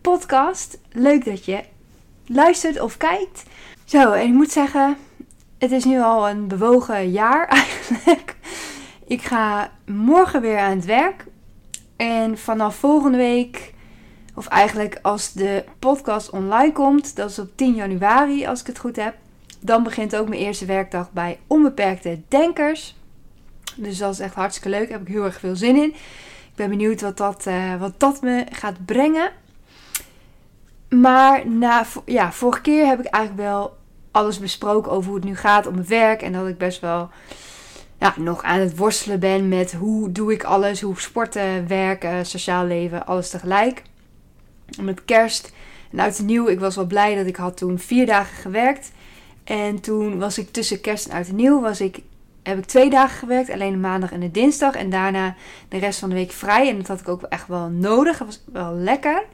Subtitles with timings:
[0.00, 0.78] podcast.
[0.92, 1.60] Leuk dat je
[2.26, 3.42] luistert of kijkt.
[3.84, 4.96] Zo, en ik moet zeggen,
[5.58, 8.36] het is nu al een bewogen jaar eigenlijk.
[9.06, 11.24] Ik ga morgen weer aan het werk.
[11.96, 13.74] En vanaf volgende week,
[14.34, 18.78] of eigenlijk als de podcast online komt, dat is op 10 januari als ik het
[18.78, 19.14] goed heb.
[19.60, 22.96] Dan begint ook mijn eerste werkdag bij Onbeperkte Denkers.
[23.76, 24.88] Dus dat is echt hartstikke leuk.
[24.88, 25.88] Daar heb ik heel erg veel zin in.
[26.50, 29.30] Ik ben benieuwd wat dat, uh, wat dat me gaat brengen.
[30.90, 33.78] Maar na, ja, vorige keer heb ik eigenlijk wel
[34.10, 36.22] alles besproken over hoe het nu gaat op mijn werk.
[36.22, 37.10] En dat ik best wel
[37.98, 40.80] ja, nog aan het worstelen ben met hoe doe ik alles.
[40.80, 43.82] Hoe sporten, werken, sociaal leven, alles tegelijk.
[44.80, 45.52] Met kerst
[45.92, 46.48] en oud en nieuw.
[46.48, 48.92] Ik was wel blij dat ik had toen vier dagen gewerkt.
[49.44, 52.00] En toen was ik tussen kerst en oud en nieuw was ik,
[52.42, 53.50] heb ik twee dagen gewerkt.
[53.50, 54.74] Alleen de maandag en de dinsdag.
[54.74, 55.34] En daarna
[55.68, 56.68] de rest van de week vrij.
[56.68, 58.18] En dat had ik ook echt wel nodig.
[58.18, 59.24] Dat was wel lekker.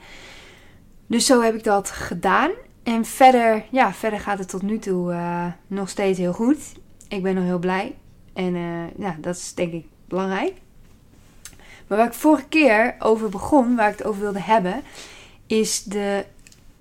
[1.07, 2.51] Dus zo heb ik dat gedaan.
[2.83, 6.59] En verder, ja, verder gaat het tot nu toe uh, nog steeds heel goed.
[7.09, 7.95] Ik ben nog heel blij.
[8.33, 10.53] En uh, ja, dat is denk ik belangrijk.
[11.87, 14.83] Maar waar ik vorige keer over begon, waar ik het over wilde hebben,
[15.47, 16.25] is de,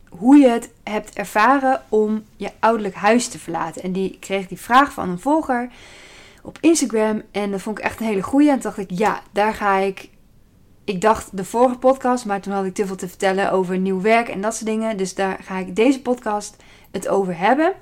[0.09, 3.83] hoe je het hebt ervaren om je ouderlijk huis te verlaten.
[3.83, 5.69] En die kreeg die vraag van een volger
[6.41, 7.21] op Instagram.
[7.31, 8.49] En dat vond ik echt een hele goeie.
[8.49, 10.09] En toen dacht ik, ja, daar ga ik
[10.85, 14.01] ik dacht de vorige podcast, maar toen had ik te veel te vertellen over nieuw
[14.01, 14.97] werk en dat soort dingen.
[14.97, 16.55] Dus daar ga ik deze podcast
[16.91, 17.73] het over hebben.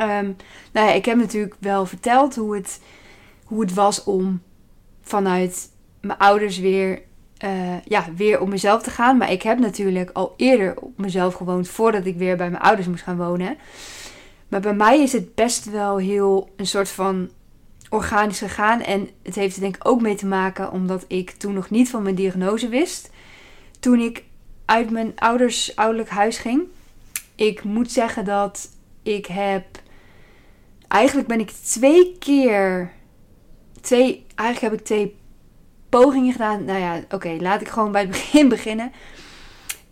[0.00, 0.36] Um,
[0.72, 2.80] nou ja, ik heb natuurlijk wel verteld hoe het,
[3.44, 4.42] hoe het was om
[5.02, 7.02] vanuit mijn ouders weer,
[7.44, 9.16] uh, ja, weer op mezelf te gaan.
[9.16, 12.88] Maar ik heb natuurlijk al eerder op mezelf gewoond voordat ik weer bij mijn ouders
[12.88, 13.56] moest gaan wonen.
[14.48, 17.30] Maar bij mij is het best wel heel een soort van
[17.90, 18.80] organisch gegaan.
[18.80, 21.90] En het heeft er denk ik ook mee te maken omdat ik toen nog niet
[21.90, 23.10] van mijn diagnose wist.
[23.80, 24.24] Toen ik
[24.64, 26.62] uit mijn ouders ouderlijk huis ging.
[27.34, 28.68] Ik moet zeggen dat
[29.02, 29.64] ik heb.
[30.88, 32.92] Eigenlijk ben ik twee keer.
[33.80, 35.16] Twee, eigenlijk heb ik twee
[35.88, 36.64] pogingen gedaan.
[36.64, 38.92] Nou ja, oké, laat ik gewoon bij het begin beginnen.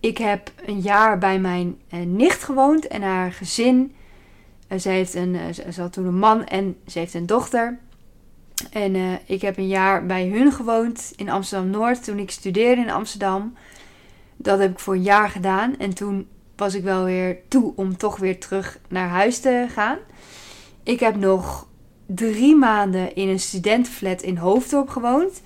[0.01, 3.95] Ik heb een jaar bij mijn eh, nicht gewoond en haar gezin.
[4.69, 7.79] Uh, ze, heeft een, uh, ze had toen een man en ze heeft een dochter.
[8.71, 12.83] En uh, ik heb een jaar bij hun gewoond in Amsterdam Noord toen ik studeerde
[12.83, 13.55] in Amsterdam.
[14.37, 15.79] Dat heb ik voor een jaar gedaan.
[15.79, 19.99] En toen was ik wel weer toe om toch weer terug naar huis te gaan.
[20.83, 21.67] Ik heb nog
[22.07, 25.43] drie maanden in een studentenflat in Hoofddorp gewoond.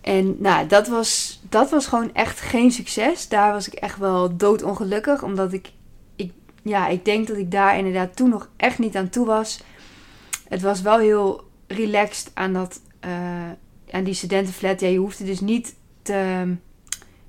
[0.00, 3.28] En nou, dat was, dat was gewoon echt geen succes.
[3.28, 5.22] Daar was ik echt wel doodongelukkig.
[5.22, 5.72] Omdat ik,
[6.16, 6.32] ik,
[6.62, 9.62] ja, ik denk dat ik daar inderdaad toen nog echt niet aan toe was.
[10.48, 13.50] Het was wel heel relaxed aan, dat, uh,
[13.90, 14.80] aan die studentenflat.
[14.80, 16.44] Ja, je hoefde dus niet te...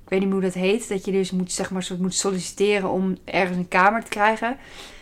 [0.04, 0.88] Ik weet niet hoe dat heet.
[0.88, 4.56] Dat je dus moet, zeg maar, soort moet solliciteren om ergens een kamer te krijgen.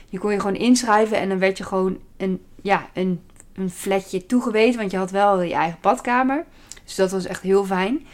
[0.08, 3.20] Je kon je gewoon inschrijven en dan werd je gewoon een, ja, een,
[3.54, 4.78] een flatje toegewezen.
[4.78, 6.44] Want je had wel je eigen badkamer.
[6.84, 8.06] Dus dat was echt heel fijn.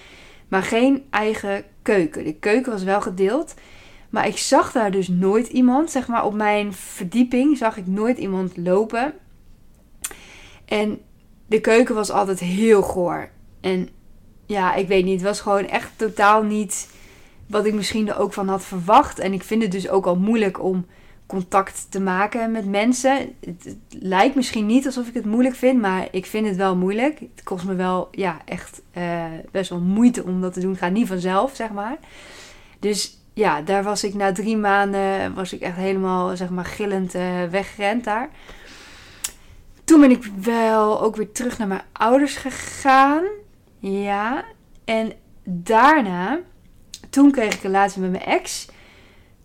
[0.49, 2.25] Maar geen eigen keuken.
[2.25, 3.55] De keuken was wel gedeeld.
[4.11, 5.91] Maar ik zag daar dus nooit iemand.
[5.91, 9.15] Zeg maar op mijn verdieping zag ik nooit iemand lopen.
[10.65, 11.01] En
[11.49, 13.29] de keuken was altijd heel goor.
[13.61, 13.89] En
[14.47, 15.21] ja, ik weet niet.
[15.21, 16.89] Het was gewoon echt totaal niet
[17.47, 19.19] wat ik misschien er ook van had verwacht.
[19.19, 20.87] En ik vind het dus ook al moeilijk om
[21.27, 23.35] contact te maken met mensen.
[23.41, 27.21] Het, lijkt misschien niet alsof ik het moeilijk vind, maar ik vind het wel moeilijk.
[27.21, 30.71] Het kost me wel ja, echt uh, best wel moeite om dat te doen.
[30.71, 31.97] Het gaat niet vanzelf, zeg maar.
[32.79, 37.15] Dus ja, daar was ik na drie maanden was ik echt helemaal zeg maar gillend
[37.15, 38.29] uh, weggerend daar
[39.89, 43.25] toen ben ik wel ook weer terug naar mijn ouders gegaan.
[43.79, 44.45] Ja.
[44.85, 45.13] En
[45.45, 46.41] daarna,
[47.11, 48.69] toen kreeg ik een relatie met mijn ex.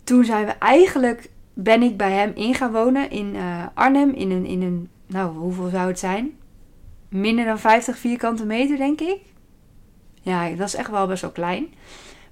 [0.04, 4.10] Toen zijn we eigenlijk, ben ik bij hem in gaan wonen in uh, Arnhem.
[4.10, 6.36] In een, in een, nou hoeveel zou het zijn?
[7.08, 9.20] Minder dan 50 vierkante meter denk ik.
[10.22, 11.66] Ja, dat is echt wel best wel klein.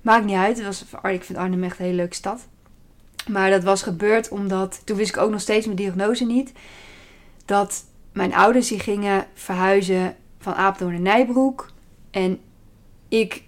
[0.01, 0.65] Maakt niet uit.
[0.65, 2.47] Was, ik vind Arnhem echt een hele leuke stad.
[3.29, 6.53] Maar dat was gebeurd omdat, toen wist ik ook nog steeds mijn diagnose niet.
[7.45, 11.71] Dat mijn ouders die gingen verhuizen van Apeldoorn naar Nijbroek.
[12.11, 12.41] En
[13.09, 13.43] ik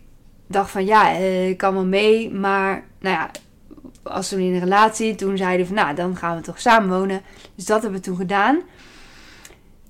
[0.47, 2.31] dacht van ja, eh, ik kan wel mee.
[2.31, 3.31] Maar nou ja,
[4.03, 5.15] was toen in een relatie.
[5.15, 7.21] Toen zeiden van, nou, dan gaan we toch samen wonen.
[7.55, 8.61] Dus dat hebben we toen gedaan.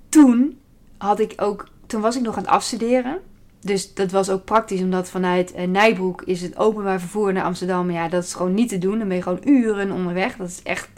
[0.08, 0.58] Toen
[0.98, 3.18] had ik ook, toen was ik nog aan het afstuderen.
[3.60, 7.90] Dus dat was ook praktisch, omdat vanuit uh, Nijbroek is het openbaar vervoer naar Amsterdam.
[7.90, 8.98] Ja, dat is gewoon niet te doen.
[8.98, 10.36] Dan ben je gewoon uren onderweg.
[10.36, 10.88] Dat is echt,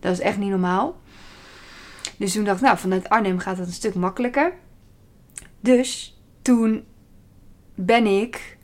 [0.00, 0.96] dat is echt niet normaal.
[2.16, 4.52] Dus toen dacht ik, nou, vanuit Arnhem gaat het een stuk makkelijker.
[5.60, 6.84] Dus toen
[7.74, 8.56] ben ik,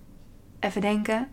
[0.61, 1.29] even denken.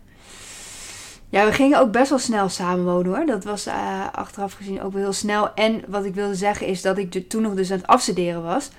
[1.28, 3.26] Ja, we gingen ook best wel snel samenwonen hoor.
[3.26, 5.54] Dat was uh, achteraf gezien ook wel heel snel.
[5.54, 8.70] En wat ik wilde zeggen is dat ik toen nog dus aan het afstuderen was.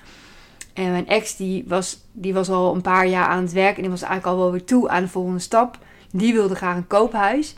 [0.72, 3.76] En mijn ex die was, die was al een paar jaar aan het werk.
[3.76, 5.78] En die was eigenlijk al wel weer toe aan de volgende stap.
[6.10, 7.56] Die wilde graag een koophuis.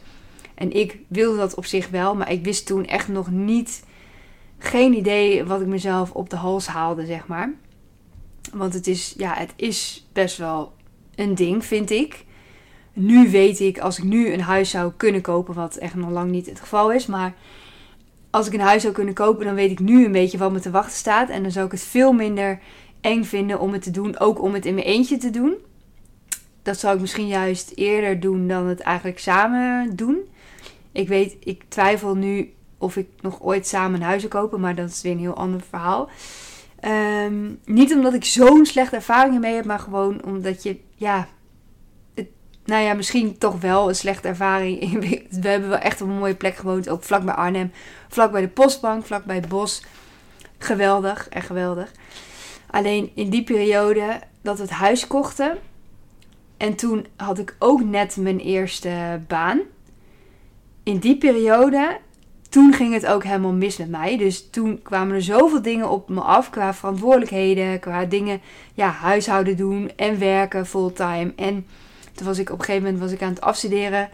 [0.55, 2.15] En ik wilde dat op zich wel.
[2.15, 3.89] Maar ik wist toen echt nog niet...
[4.63, 7.53] Geen idee wat ik mezelf op de hals haalde, zeg maar.
[8.53, 10.73] Want het is, ja, het is best wel
[11.15, 12.25] een ding, vind ik.
[12.93, 16.31] Nu weet ik, als ik nu een huis zou kunnen kopen, wat echt nog lang
[16.31, 17.35] niet het geval is, maar
[18.31, 20.61] als ik een huis zou kunnen kopen, dan weet ik nu een beetje wat me
[20.61, 21.29] te wachten staat.
[21.29, 22.61] En dan zou ik het veel minder
[23.01, 25.55] eng vinden om het te doen, ook om het in mijn eentje te doen.
[26.63, 30.19] Dat zou ik misschien juist eerder doen dan het eigenlijk samen doen.
[30.93, 34.75] Ik weet, ik twijfel nu of ik nog ooit samen een huis zou kopen, maar
[34.75, 36.09] dat is weer een heel ander verhaal.
[36.85, 41.29] Um, niet omdat ik zo'n slechte ervaringen mee heb, maar gewoon omdat je, ja,
[42.15, 42.29] het,
[42.65, 44.99] nou ja, misschien toch wel een slechte ervaring.
[45.41, 47.73] We hebben wel echt op een mooie plek gewoond, ook vlak bij Arnhem,
[48.09, 49.83] vlak bij de postbank, vlak bij het bos.
[50.59, 51.93] Geweldig, echt geweldig.
[52.71, 55.59] Alleen in die periode dat we het huis kochten.
[56.57, 59.61] En toen had ik ook net mijn eerste baan.
[60.83, 61.99] In die periode
[62.51, 64.17] toen ging het ook helemaal mis met mij.
[64.17, 68.41] Dus toen kwamen er zoveel dingen op me af qua verantwoordelijkheden, qua dingen,
[68.75, 71.33] ja, huishouden doen en werken fulltime.
[71.37, 71.67] En
[72.15, 74.09] toen was ik op een gegeven moment was ik aan het afstuderen.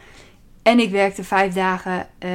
[0.62, 2.06] En ik werkte vijf dagen.
[2.24, 2.30] Uh,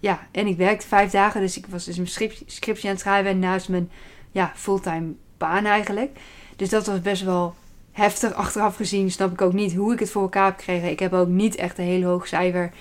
[0.00, 1.40] ja, en ik werkte vijf dagen.
[1.40, 3.38] Dus ik was dus mijn scriptie aan het schrijven.
[3.38, 3.90] naast mijn
[4.30, 6.18] ja, fulltime baan eigenlijk.
[6.56, 7.54] Dus dat was best wel
[7.92, 8.34] heftig.
[8.34, 10.84] Achteraf gezien snap ik ook niet hoe ik het voor elkaar heb.
[10.84, 12.72] Ik heb ook niet echt een heel hoog cijfer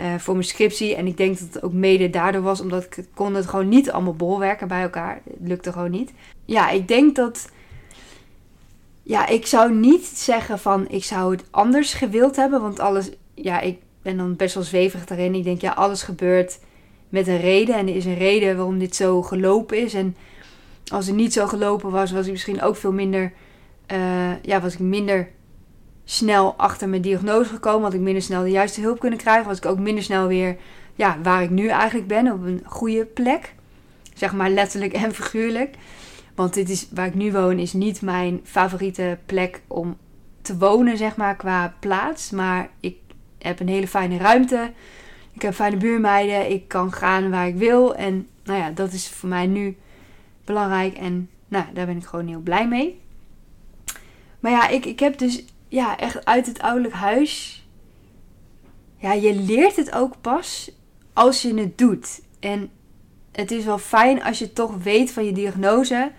[0.00, 0.94] uh, voor mijn scriptie.
[0.94, 3.90] En ik denk dat het ook mede daardoor was, omdat ik kon het gewoon niet
[3.90, 5.20] allemaal bolwerken bij elkaar.
[5.24, 6.12] Het lukte gewoon niet.
[6.44, 7.50] Ja, ik denk dat.
[9.02, 12.60] Ja, ik zou niet zeggen van ik zou het anders gewild hebben.
[12.60, 13.10] Want alles.
[13.34, 15.34] Ja, ik ben dan best wel zweverig daarin.
[15.34, 16.58] Ik denk, ja, alles gebeurt
[17.08, 17.74] met een reden.
[17.74, 19.94] En er is een reden waarom dit zo gelopen is.
[19.94, 20.16] En
[20.92, 23.32] als het niet zo gelopen was, was ik misschien ook veel minder.
[23.92, 25.28] Uh, ja, was ik minder
[26.08, 27.82] snel achter mijn diagnose gekomen.
[27.82, 29.46] Had ik minder snel de juiste hulp kunnen krijgen.
[29.46, 30.56] Was ik ook minder snel weer
[30.94, 32.32] ja, waar ik nu eigenlijk ben.
[32.32, 33.54] Op een goede plek.
[34.14, 35.74] Zeg maar letterlijk en figuurlijk.
[36.34, 39.96] Want dit is, waar ik nu woon is niet mijn favoriete plek om
[40.42, 42.30] te wonen, zeg maar, qua plaats.
[42.30, 42.96] Maar ik
[43.38, 44.72] heb een hele fijne ruimte.
[45.32, 46.50] Ik heb fijne buurmeiden.
[46.50, 47.94] Ik kan gaan waar ik wil.
[47.94, 49.76] En nou ja, dat is voor mij nu
[50.44, 50.96] belangrijk.
[50.96, 53.00] En nou, daar ben ik gewoon heel blij mee.
[54.40, 57.64] Maar ja, ik, ik heb dus ja, echt uit het ouderlijk huis.
[58.96, 60.70] Ja, je leert het ook pas
[61.12, 62.20] als je het doet.
[62.40, 62.70] En
[63.32, 66.12] het is wel fijn als je toch weet van je diagnose.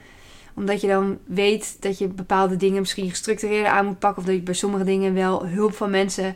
[0.55, 4.21] Omdat je dan weet dat je bepaalde dingen misschien gestructureerder aan moet pakken.
[4.21, 6.35] Of dat je bij sommige dingen wel hulp van mensen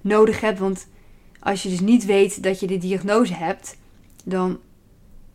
[0.00, 0.58] nodig hebt.
[0.58, 0.86] Want
[1.40, 3.76] als je dus niet weet dat je de diagnose hebt,
[4.24, 4.60] dan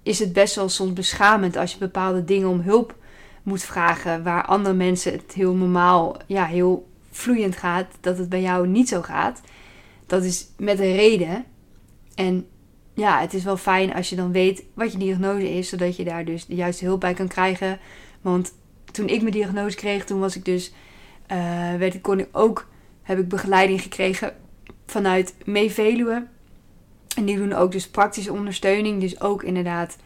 [0.04, 2.96] is het best wel soms beschamend als je bepaalde dingen om hulp
[3.44, 4.24] moet vragen.
[4.24, 8.90] Waar andere mensen het heel normaal, ja, heel vloeiend gaat, dat het bij jou niet
[8.90, 9.42] zo gaat.
[10.06, 11.46] Dat is met een reden.
[12.16, 12.48] En
[12.94, 16.04] ja, het is wel fijn als je dan weet wat je diagnose is, zodat je
[16.04, 17.80] daar dus de juiste hulp bij kan krijgen.
[18.22, 18.54] Want
[18.92, 20.72] toen ik mijn diagnose kreeg, toen was ik dus,
[21.32, 22.68] uh, werd ik, kon ik ook,
[23.04, 24.36] heb ik begeleiding gekregen
[24.86, 26.26] vanuit Meeveluwe.
[27.16, 29.02] En die doen ook dus praktische ondersteuning.
[29.02, 29.98] Dus ook inderdaad,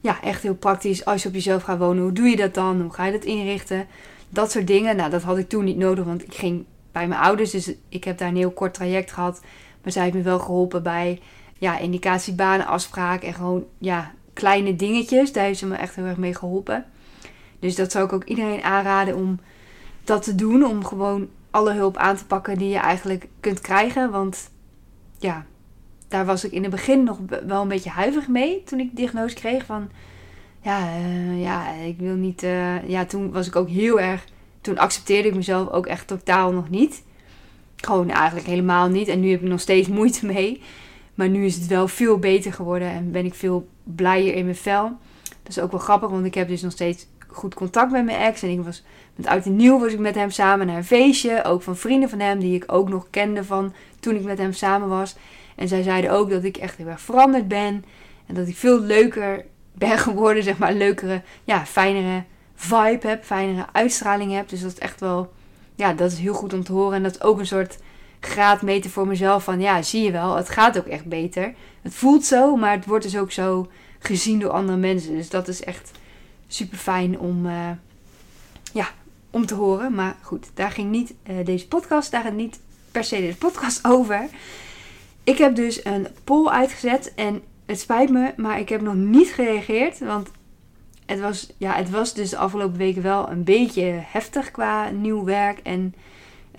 [0.00, 1.04] ja, echt heel praktisch.
[1.04, 2.80] Als je op jezelf gaat wonen, hoe doe je dat dan?
[2.80, 3.86] Hoe ga je dat inrichten?
[4.34, 4.96] Dat soort dingen.
[4.96, 7.50] Nou, dat had ik toen niet nodig, want ik ging bij mijn ouders.
[7.50, 9.40] Dus ik heb daar een heel kort traject gehad.
[9.82, 11.20] Maar zij heeft me wel geholpen bij
[11.58, 15.32] ja, indicatiebanen, afspraken en gewoon ja, kleine dingetjes.
[15.32, 16.84] Daar heeft ze me echt heel erg mee geholpen.
[17.58, 19.40] Dus dat zou ik ook iedereen aanraden om
[20.04, 20.64] dat te doen.
[20.64, 24.10] Om gewoon alle hulp aan te pakken die je eigenlijk kunt krijgen.
[24.10, 24.50] Want
[25.18, 25.46] ja,
[26.08, 29.34] daar was ik in het begin nog wel een beetje huiverig mee toen ik diagnose
[29.34, 29.64] kreeg.
[29.64, 29.90] Van
[30.64, 32.42] ja, uh, ja, ik wil niet.
[32.42, 34.24] Uh, ja, toen was ik ook heel erg.
[34.60, 37.02] Toen accepteerde ik mezelf ook echt totaal nog niet.
[37.76, 39.08] Gewoon eigenlijk helemaal niet.
[39.08, 40.62] En nu heb ik nog steeds moeite mee.
[41.14, 44.56] Maar nu is het wel veel beter geworden en ben ik veel blijer in mijn
[44.56, 44.82] vel.
[45.22, 48.20] Dat is ook wel grappig, want ik heb dus nog steeds goed contact met mijn
[48.20, 48.42] ex.
[48.42, 51.44] En ik was met oud en nieuw was ik met hem samen naar een feestje.
[51.44, 54.52] Ook van vrienden van hem die ik ook nog kende van toen ik met hem
[54.52, 55.16] samen was.
[55.56, 57.84] En zij zeiden ook dat ik echt heel erg veranderd ben.
[58.26, 59.44] En dat ik veel leuker
[59.74, 60.72] ben geworden, zeg maar.
[60.72, 64.48] Leukere, ja, fijnere vibe heb, fijnere uitstraling heb.
[64.48, 65.32] Dus dat is echt wel,
[65.74, 66.96] ja, dat is heel goed om te horen.
[66.96, 67.78] En dat is ook een soort
[68.20, 71.54] graadmeter voor mezelf van, ja, zie je wel, het gaat ook echt beter.
[71.82, 75.16] Het voelt zo, maar het wordt dus ook zo gezien door andere mensen.
[75.16, 75.90] Dus dat is echt
[76.46, 77.70] super fijn om, uh,
[78.72, 78.88] ja,
[79.30, 79.94] om te horen.
[79.94, 83.84] Maar goed, daar ging niet uh, deze podcast, daar gaat niet per se deze podcast
[83.94, 84.28] over.
[85.24, 89.28] Ik heb dus een poll uitgezet en het spijt me, maar ik heb nog niet
[89.28, 89.98] gereageerd.
[89.98, 90.30] Want
[91.06, 95.24] het was, ja, het was dus de afgelopen weken wel een beetje heftig qua nieuw
[95.24, 95.94] werk en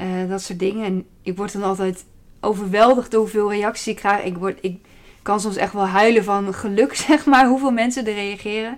[0.01, 0.85] uh, dat soort dingen.
[0.85, 2.05] En ik word dan altijd
[2.39, 4.23] overweldigd door hoeveel reacties ik krijg.
[4.23, 4.85] Ik, word, ik
[5.21, 8.77] kan soms echt wel huilen van geluk, zeg maar, hoeveel mensen er reageren.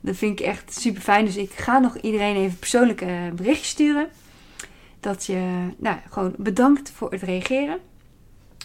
[0.00, 1.24] Dat vind ik echt super fijn.
[1.24, 4.08] Dus ik ga nog iedereen even persoonlijk een berichtje sturen.
[5.00, 7.78] Dat je, nou, gewoon bedankt voor het reageren.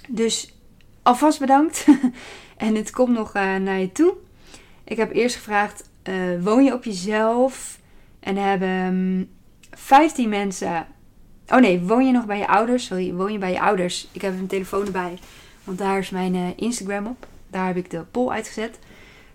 [0.09, 0.53] Dus
[1.01, 1.85] alvast bedankt.
[2.61, 4.13] en het komt nog uh, naar je toe.
[4.83, 7.79] Ik heb eerst gevraagd: uh, woon je op jezelf?
[8.19, 9.29] En hebben
[9.71, 10.85] 15 mm, mensen.
[11.47, 12.85] Oh nee, woon je nog bij je ouders?
[12.85, 14.07] Sorry, woon je bij je ouders?
[14.11, 15.19] Ik heb een telefoon erbij.
[15.63, 17.27] Want daar is mijn uh, Instagram op.
[17.47, 18.79] Daar heb ik de poll uitgezet.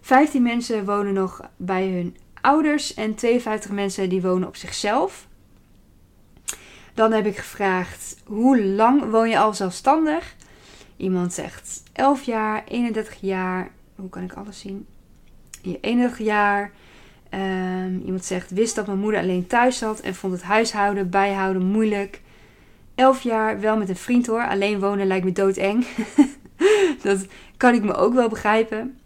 [0.01, 2.95] 15 mensen wonen nog bij hun ouders.
[2.95, 5.27] En 52 mensen die wonen op zichzelf.
[6.95, 10.36] Dan heb ik gevraagd: hoe lang woon je al zelfstandig?
[10.97, 13.71] Iemand zegt 11 jaar, 31 jaar.
[13.95, 14.87] Hoe kan ik alles zien?
[15.63, 16.73] 31 jaar.
[17.31, 21.67] Um, iemand zegt: wist dat mijn moeder alleen thuis zat en vond het huishouden, bijhouden
[21.67, 22.21] moeilijk.
[22.95, 24.49] 11 jaar, wel met een vriend hoor.
[24.49, 25.87] Alleen wonen lijkt me doodeng.
[27.03, 27.27] dat
[27.57, 28.99] kan ik me ook wel begrijpen.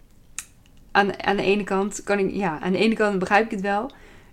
[0.91, 3.61] Aan, aan de ene kant kan ik, ja, aan de ene kant begrijp ik het
[3.61, 3.91] wel.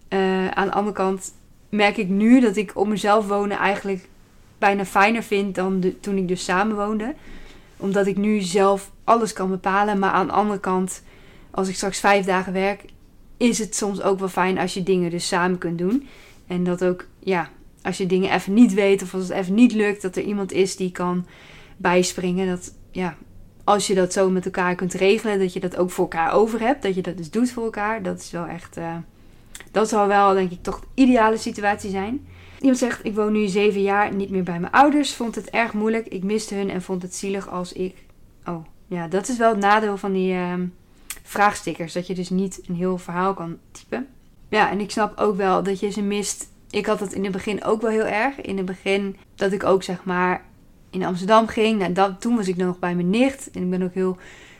[0.10, 1.34] Uh, aan de andere kant
[1.70, 4.08] merk ik nu dat ik op mezelf wonen eigenlijk
[4.58, 7.16] bijna fijner vind dan toen ik dus samen woonde
[7.78, 10.00] omdat ik nu zelf alles kan bepalen.
[10.00, 11.04] Maar aan de andere kant,
[11.52, 12.86] als ik straks vijf dagen werk,
[13.38, 16.08] is het soms ook wel fijn als je dingen dus samen kunt doen.
[16.48, 17.50] En dat ook, ja,
[17.82, 20.52] als je dingen even niet weet of als het even niet lukt, dat er iemand
[20.52, 21.26] is die kan
[21.78, 22.48] bijspringen.
[22.48, 23.18] Dat, ja,
[23.64, 26.60] als je dat zo met elkaar kunt regelen, dat je dat ook voor elkaar over
[26.60, 26.84] hebt.
[26.84, 28.04] Dat je dat dus doet voor elkaar.
[28.04, 28.96] Dat is wel echt, uh,
[29.72, 32.28] dat zal wel denk ik toch de ideale situatie zijn.
[32.60, 35.14] Iemand zegt, ik woon nu zeven jaar niet meer bij mijn ouders.
[35.14, 36.08] Vond het erg moeilijk.
[36.08, 37.96] Ik miste hun en vond het zielig als ik...
[38.46, 40.54] Oh, ja, dat is wel het nadeel van die uh,
[41.24, 41.94] vraagstickers.
[41.94, 44.08] Dat je dus niet een heel verhaal kan typen.
[44.50, 46.50] Ja, en ik snap ook wel dat je ze mist.
[46.70, 48.42] Ik had het in het begin ook wel heel erg.
[48.42, 50.46] In het begin dat ik ook zeg maar
[50.90, 51.80] in Amsterdam ging.
[51.80, 53.52] Nou, dat, toen was ik nog bij mijn nicht.
[53.52, 54.18] En ik ben ook heel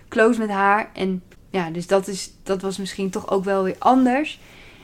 [0.08, 0.90] close met haar.
[0.94, 4.40] En ja, dus dat, is, dat was misschien toch ook wel weer anders.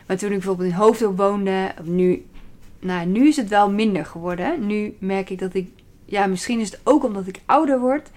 [0.07, 2.25] Maar toen ik bijvoorbeeld in Hoofddorp woonde, nu
[2.83, 4.67] nou, nu is het wel minder geworden.
[4.67, 5.69] Nu merk ik dat ik,
[6.05, 8.09] ja, misschien is het ook omdat ik ouder word,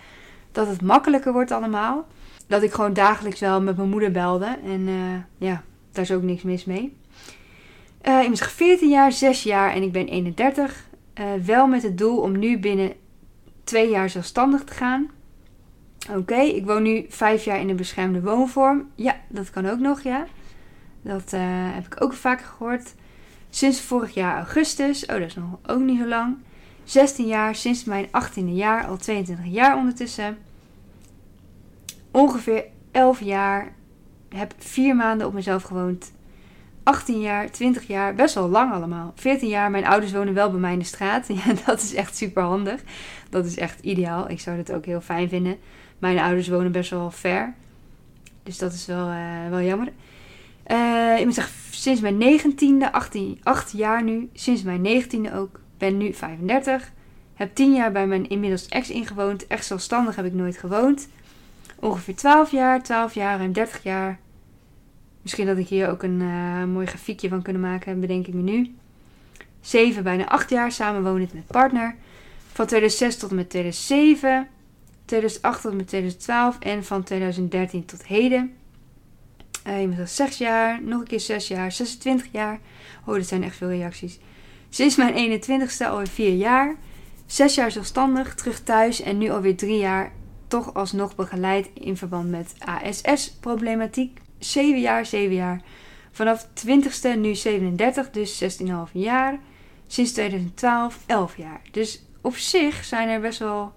[0.53, 2.07] dat het makkelijker wordt allemaal.
[2.47, 4.59] Dat ik gewoon dagelijks wel met mijn moeder belde.
[4.65, 4.95] En uh,
[5.39, 6.97] ja, daar is ook niks mis mee.
[8.03, 10.89] Uh, ik ben 14 jaar, 6 jaar en ik ben 31.
[11.15, 12.93] Uh, eh, wel met het doel om nu binnen
[13.65, 15.11] twee jaar zelfstandig te gaan.
[16.17, 18.89] Oké, ik woon nu vijf jaar in een beschermde woonvorm.
[18.95, 20.27] Ja, dat kan ook nog, ja.
[21.03, 21.31] Dat
[21.75, 22.95] heb ik ook vaker gehoord.
[23.57, 26.37] Sinds vorig jaar augustus, oh dat is nog ook niet zo lang.
[26.85, 30.39] 16 jaar, sinds mijn 18e jaar, al 22 jaar ondertussen.
[32.11, 33.73] Ongeveer 11 jaar,
[34.29, 36.13] heb 4 maanden op mezelf gewoond.
[36.83, 39.13] 18 jaar, 20 jaar, best wel lang allemaal.
[39.15, 41.27] 14 jaar, mijn ouders wonen wel bij mij in de straat.
[41.45, 42.83] Ja, dat is echt super handig.
[43.31, 44.31] Dat is echt ideaal.
[44.31, 45.57] Ik zou dat ook heel fijn vinden.
[45.99, 47.55] Mijn ouders wonen best wel ver.
[48.43, 49.89] Dus dat is wel, uh, wel jammer.
[50.71, 55.61] Uh, ik moet zeggen, sinds mijn negentiende, 18, 8 jaar nu, sinds mijn negentiende ook,
[55.79, 56.93] ben nu 35.
[57.35, 59.47] Heb 10 jaar bij mijn inmiddels ex ingewoond.
[59.47, 61.09] Echt zelfstandig heb ik nooit gewoond.
[61.81, 64.19] Ongeveer 12 jaar, 12 jaar, ruim 30 jaar.
[65.23, 68.43] Misschien dat ik hier ook een uh, mooi grafiekje van kunnen maken, bedenk ik me
[68.43, 68.75] nu.
[69.61, 71.95] 7, bijna 8 jaar samenwonend met partner.
[72.53, 74.49] Van 2006 tot en met 2007.
[75.05, 78.55] 2008 tot en met 2012 en van 2013 tot heden.
[79.67, 82.61] Uh, iemand had 6 jaar, nog een keer 6 jaar, 26 jaar.
[83.07, 84.19] Oh, dat zijn echt veel reacties.
[84.69, 86.77] Sinds mijn 21ste alweer 4 jaar.
[87.27, 90.13] 6 jaar zelfstandig, terug thuis en nu alweer 3 jaar
[90.49, 94.21] toch alsnog begeleid in verband met ASS-problematiek.
[94.39, 95.63] 7 jaar, 7 jaar.
[96.13, 99.39] Vanaf 20ste nu 37, dus 16,5 jaar.
[99.87, 101.61] Sinds 2012 11 jaar.
[101.71, 103.73] Dus op zich zijn er best wel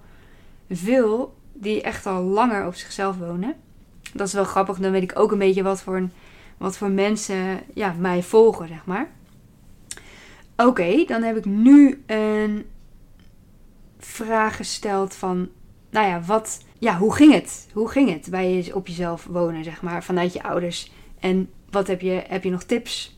[0.69, 3.55] veel die echt al langer op zichzelf wonen
[4.13, 4.77] dat is wel grappig.
[4.77, 6.09] Dan weet ik ook een beetje wat voor,
[6.57, 9.09] wat voor mensen ja, mij volgen, zeg maar.
[10.55, 12.65] Oké, dan heb ik nu een
[13.99, 15.49] vraag gesteld van...
[15.89, 17.67] Nou ja, wat ja, hoe ging het?
[17.73, 20.91] Hoe ging het bij je op jezelf wonen, zeg maar, vanuit je ouders?
[21.19, 23.17] En wat heb je, heb je nog tips?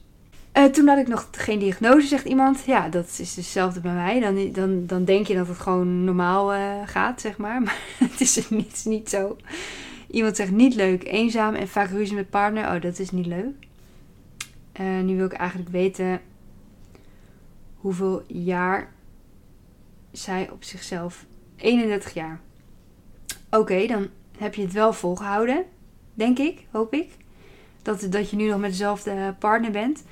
[0.58, 2.64] Uh, toen had ik nog geen diagnose, zegt iemand.
[2.66, 4.20] Ja, dat is hetzelfde bij mij.
[4.20, 7.62] Dan, dan, dan denk je dat het gewoon normaal uh, gaat, zeg maar.
[7.66, 9.38] Maar het is niet, niet zo.
[10.12, 12.76] Iemand zegt niet leuk, eenzaam en vaak ruzie met partner.
[12.76, 13.68] Oh, dat is niet leuk.
[14.82, 16.22] Uh, nu wil ik eigenlijk weten
[17.76, 18.94] hoeveel jaar
[20.12, 21.26] zij op zichzelf.
[21.56, 22.40] 31 jaar.
[23.50, 25.66] Oké, dan heb je het wel volgehouden.
[26.14, 27.10] Denk ik, hoop ik.
[27.82, 30.04] Dat, dat je nu nog met dezelfde partner bent.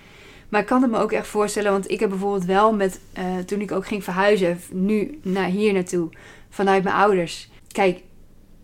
[0.49, 3.37] Maar ik kan het me ook echt voorstellen, want ik heb bijvoorbeeld wel met, uh,
[3.37, 6.09] toen ik ook ging verhuizen, nu naar hier naartoe,
[6.49, 7.49] vanuit mijn ouders.
[7.67, 8.01] Kijk,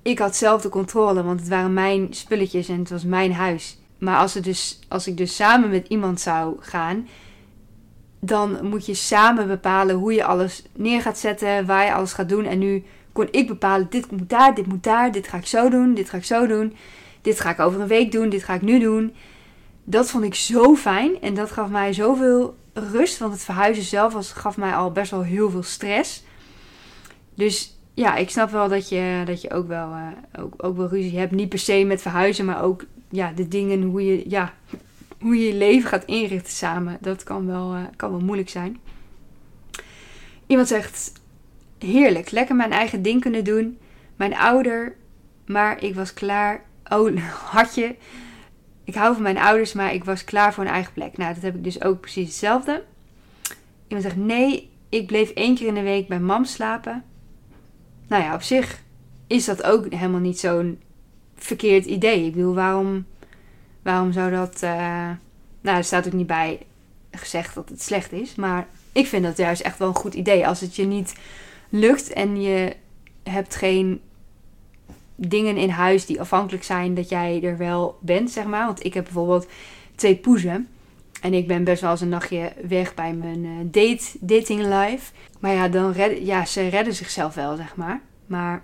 [0.06, 3.78] ik had zelf de controle, want het waren mijn spulletjes en het was mijn huis.
[3.98, 7.08] Maar als, dus, als ik dus samen met iemand zou gaan,
[8.20, 12.30] dan moet je samen bepalen hoe je alles neer gaat zetten, waar je alles gaat
[12.30, 12.46] doen.
[12.46, 15.70] En nu kon ik bepalen, dit moet daar, dit moet daar, dit ga ik zo
[15.70, 16.76] doen, dit ga ik zo doen.
[17.22, 19.16] Dit ga ik over een week doen, dit ga ik nu doen.
[19.84, 24.14] Dat vond ik zo fijn en dat gaf mij zoveel rust, want het verhuizen zelf
[24.14, 26.24] was, gaf mij al best wel heel veel stress.
[27.36, 30.08] Dus ja, ik snap wel dat je, dat je ook, wel, uh,
[30.40, 31.32] ook, ook wel ruzie hebt.
[31.32, 34.54] Niet per se met verhuizen, maar ook ja, de dingen, hoe je, ja,
[35.20, 36.98] hoe je je leven gaat inrichten samen.
[37.02, 38.80] Dat kan wel, uh, kan wel moeilijk zijn.
[40.48, 41.12] Iemand zegt,
[41.78, 43.78] heerlijk, lekker mijn eigen ding kunnen doen.
[44.16, 44.96] Mijn ouder,
[45.46, 46.64] maar ik was klaar.
[46.90, 47.18] Oh,
[47.56, 47.96] had je.
[48.84, 51.18] Ik hou van mijn ouders, maar ik was klaar voor een eigen plek.
[51.18, 52.84] Nou, dat heb ik dus ook precies hetzelfde.
[53.88, 57.04] Iemand zegt, nee, ik bleef één keer in de week bij mam slapen.
[58.08, 58.82] Nou ja, op zich
[59.28, 60.80] is dat ook helemaal niet zo'n
[61.36, 62.26] verkeerd idee.
[62.26, 63.06] Ik bedoel, waarom,
[63.82, 64.64] waarom zou dat.
[64.64, 65.10] Uh,
[65.62, 66.60] nou, er staat ook niet bij
[67.12, 68.36] gezegd dat het slecht is.
[68.36, 70.48] Maar ik vind dat juist echt wel een goed idee.
[70.48, 71.16] Als het je niet
[71.70, 72.76] lukt en je
[73.24, 74.02] hebt geen
[75.16, 78.66] dingen in huis die afhankelijk zijn dat jij er wel bent, zeg maar.
[78.66, 79.48] Want ik heb bijvoorbeeld
[79.96, 80.68] twee poezen.
[81.22, 85.12] En ik ben best wel eens een nachtje weg bij mijn uh, date, dating life.
[85.40, 88.02] Maar ja, dan ja, ze redden zichzelf wel, zeg maar.
[88.26, 88.64] Maar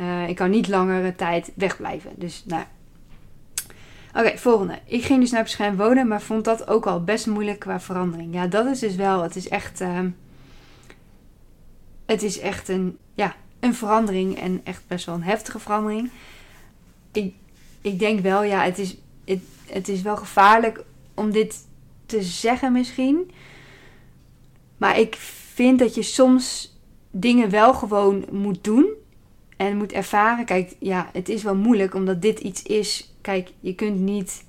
[0.00, 2.10] uh, ik kan niet langere tijd wegblijven.
[2.16, 2.62] Dus nou.
[4.14, 4.78] Oké, volgende.
[4.84, 8.34] Ik ging dus naar Bescherm wonen, maar vond dat ook al best moeilijk qua verandering.
[8.34, 9.22] Ja, dat is dus wel.
[9.22, 9.82] Het is echt.
[12.06, 12.98] Het is echt een.
[13.14, 14.38] Ja, een verandering.
[14.38, 16.10] En echt best wel een heftige verandering.
[17.12, 17.34] Ik,
[17.80, 21.66] ik denk wel, ja, het is, het, het is wel gevaarlijk om dit
[22.06, 23.30] te zeggen misschien.
[24.76, 25.14] Maar ik
[25.54, 26.76] vind dat je soms
[27.10, 28.86] dingen wel gewoon moet doen
[29.56, 30.44] en moet ervaren.
[30.44, 33.14] Kijk, ja, het is wel moeilijk omdat dit iets is.
[33.20, 34.44] Kijk, je kunt niet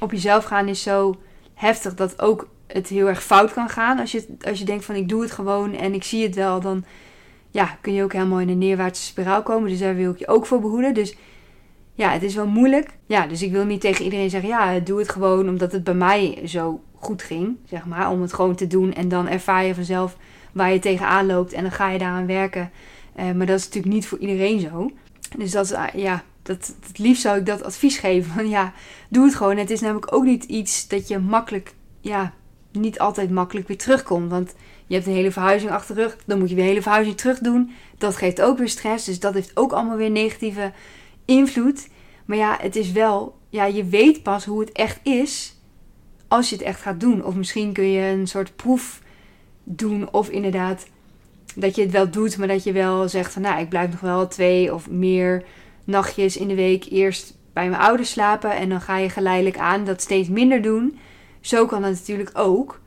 [0.00, 1.16] op jezelf gaan is zo
[1.54, 3.98] heftig dat ook het heel erg fout kan gaan.
[3.98, 6.60] Als je, als je denkt van ik doe het gewoon en ik zie het wel,
[6.60, 6.84] dan
[7.50, 9.70] ja, kun je ook helemaal in een neerwaartse spiraal komen.
[9.70, 10.94] Dus daar wil ik je ook voor behoeden.
[10.94, 11.16] Dus
[11.98, 12.88] ja, het is wel moeilijk.
[13.06, 15.94] Ja, dus ik wil niet tegen iedereen zeggen, ja, doe het gewoon omdat het bij
[15.94, 18.10] mij zo goed ging, zeg maar.
[18.10, 20.16] Om het gewoon te doen en dan ervaar je vanzelf
[20.52, 22.70] waar je tegenaan loopt en dan ga je daaraan werken.
[23.16, 24.90] Uh, maar dat is natuurlijk niet voor iedereen zo.
[25.38, 28.32] Dus dat is, uh, ja, dat, het liefst zou ik dat advies geven.
[28.32, 28.72] Van ja,
[29.08, 29.56] doe het gewoon.
[29.56, 32.32] Het is namelijk ook niet iets dat je makkelijk, ja,
[32.72, 34.30] niet altijd makkelijk weer terugkomt.
[34.30, 34.54] Want
[34.86, 37.16] je hebt een hele verhuizing achter de rug, dan moet je weer een hele verhuizing
[37.16, 37.70] terug doen.
[37.98, 40.72] Dat geeft ook weer stress, dus dat heeft ook allemaal weer negatieve
[41.28, 41.88] invloed.
[42.24, 45.56] Maar ja, het is wel, ja, je weet pas hoe het echt is
[46.28, 47.24] als je het echt gaat doen.
[47.24, 49.02] Of misschien kun je een soort proef
[49.64, 50.86] doen, of inderdaad
[51.54, 54.00] dat je het wel doet, maar dat je wel zegt van, nou, ik blijf nog
[54.00, 55.44] wel twee of meer
[55.84, 59.84] nachtjes in de week eerst bij mijn ouders slapen en dan ga je geleidelijk aan
[59.84, 60.98] dat steeds minder doen.
[61.40, 62.80] Zo kan dat natuurlijk ook.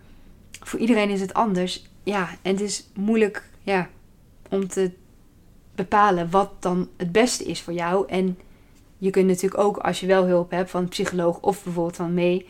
[0.59, 3.89] Voor iedereen is het anders ja, en het is moeilijk ja,
[4.49, 4.91] om te
[5.81, 8.07] bepalen wat dan het beste is voor jou.
[8.07, 8.37] En
[8.97, 12.13] je kunt natuurlijk ook, als je wel hulp hebt van een psycholoog of bijvoorbeeld van
[12.13, 12.47] mee.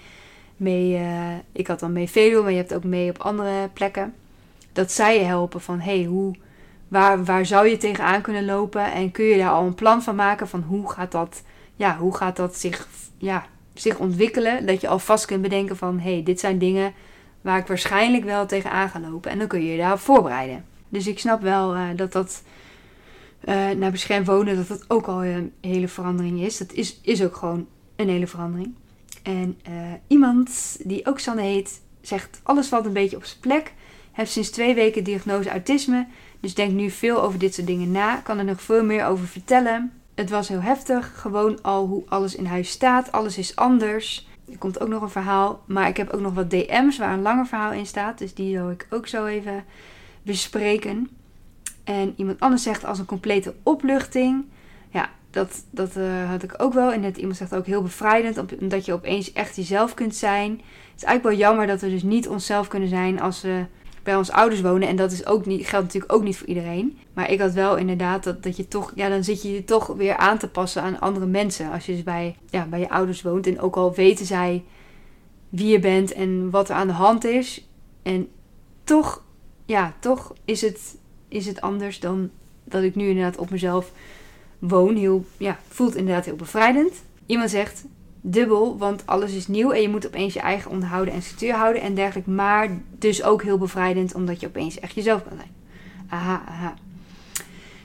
[0.58, 4.14] mee uh, ik had dan mee Veluwe, maar je hebt ook mee op andere plekken.
[4.74, 6.36] Dat zij je helpen van hey, hoe,
[6.88, 8.92] waar, waar zou je tegenaan kunnen lopen?
[8.92, 11.44] En kun je daar al een plan van maken van hoe gaat dat,
[11.76, 14.66] ja, hoe gaat dat zich, ja, zich ontwikkelen?
[14.66, 16.94] Dat je alvast kunt bedenken van hey, dit zijn dingen
[17.42, 19.32] waar ik waarschijnlijk wel tegenaan ga lopen.
[19.32, 20.66] En dan kun je je daarop voorbereiden.
[20.90, 22.44] Dus ik snap wel uh, dat dat
[23.46, 26.58] uh, naar beschermd wonen, dat dat ook al een hele verandering is.
[26.58, 28.74] Dat is, is ook gewoon een hele verandering.
[29.24, 29.74] En uh,
[30.08, 33.74] iemand die ook Sanne heet, zegt alles valt een beetje op zijn plek.
[34.12, 36.08] Heeft sinds twee weken diagnose autisme.
[36.40, 38.16] Dus denkt nu veel over dit soort dingen na.
[38.16, 39.92] Kan er nog veel meer over vertellen.
[40.16, 41.12] Het was heel heftig.
[41.16, 43.12] Gewoon al hoe alles in huis staat.
[43.12, 44.28] Alles is anders.
[44.52, 45.64] Er komt ook nog een verhaal.
[45.66, 48.18] Maar ik heb ook nog wat DM's waar een langer verhaal in staat.
[48.18, 49.66] Dus die zal ik ook zo even
[50.24, 51.10] bespreken.
[51.84, 54.46] En iemand anders zegt als een complete opluchting.
[54.90, 56.92] Ja, dat, dat eh, had ik ook wel.
[56.92, 60.52] En net iemand zegt ook heel bevrijdend, omdat je opeens echt jezelf kunt zijn.
[60.52, 60.62] Het
[61.02, 63.66] is eigenlijk wel jammer dat we dus niet onszelf kunnen zijn als we
[64.04, 64.88] bij ons ouders wonen.
[64.88, 66.98] En dat is ook niet, geldt natuurlijk ook niet voor iedereen.
[67.14, 69.88] Maar ik had wel inderdaad dat, dat je toch, ja, dan zit je je toch
[69.88, 71.72] weer aan te passen aan andere mensen.
[71.72, 73.48] Als je dus bij, ja, bij je ouders woont.
[73.48, 74.64] En ook al weten zij
[75.50, 77.68] wie je bent en wat er aan de hand is.
[78.04, 78.28] En
[78.84, 79.24] toch,
[79.66, 80.98] ja, toch is het,
[81.32, 82.30] is het anders dan
[82.64, 83.92] dat ik nu inderdaad op mezelf
[84.60, 84.96] woon.
[84.96, 86.94] Heel, ja, voelt inderdaad heel bevrijdend.
[87.26, 87.86] Iemand zegt,
[88.22, 91.82] dubbel, want alles is nieuw en je moet opeens je eigen onderhouden en structuur houden
[91.82, 92.30] en dergelijke.
[92.30, 95.52] Maar dus ook heel bevrijdend, omdat je opeens echt jezelf kan zijn.
[96.10, 96.74] Aha, aha.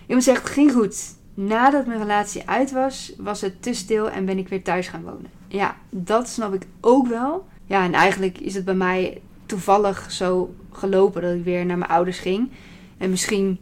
[0.06, 1.14] Iemand zegt, ging goed.
[1.34, 5.02] Nadat mijn relatie uit was, was het te stil en ben ik weer thuis gaan
[5.02, 5.30] wonen.
[5.48, 7.46] Ja, dat snap ik ook wel.
[7.66, 11.90] Ja, en eigenlijk is het bij mij toevallig zo gelopen dat ik weer naar mijn
[11.90, 12.50] ouders ging.
[12.98, 13.58] En misschien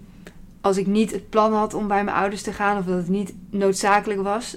[0.60, 3.08] als ik niet het plan had om bij mijn ouders te gaan, of dat het
[3.08, 4.56] niet noodzakelijk was,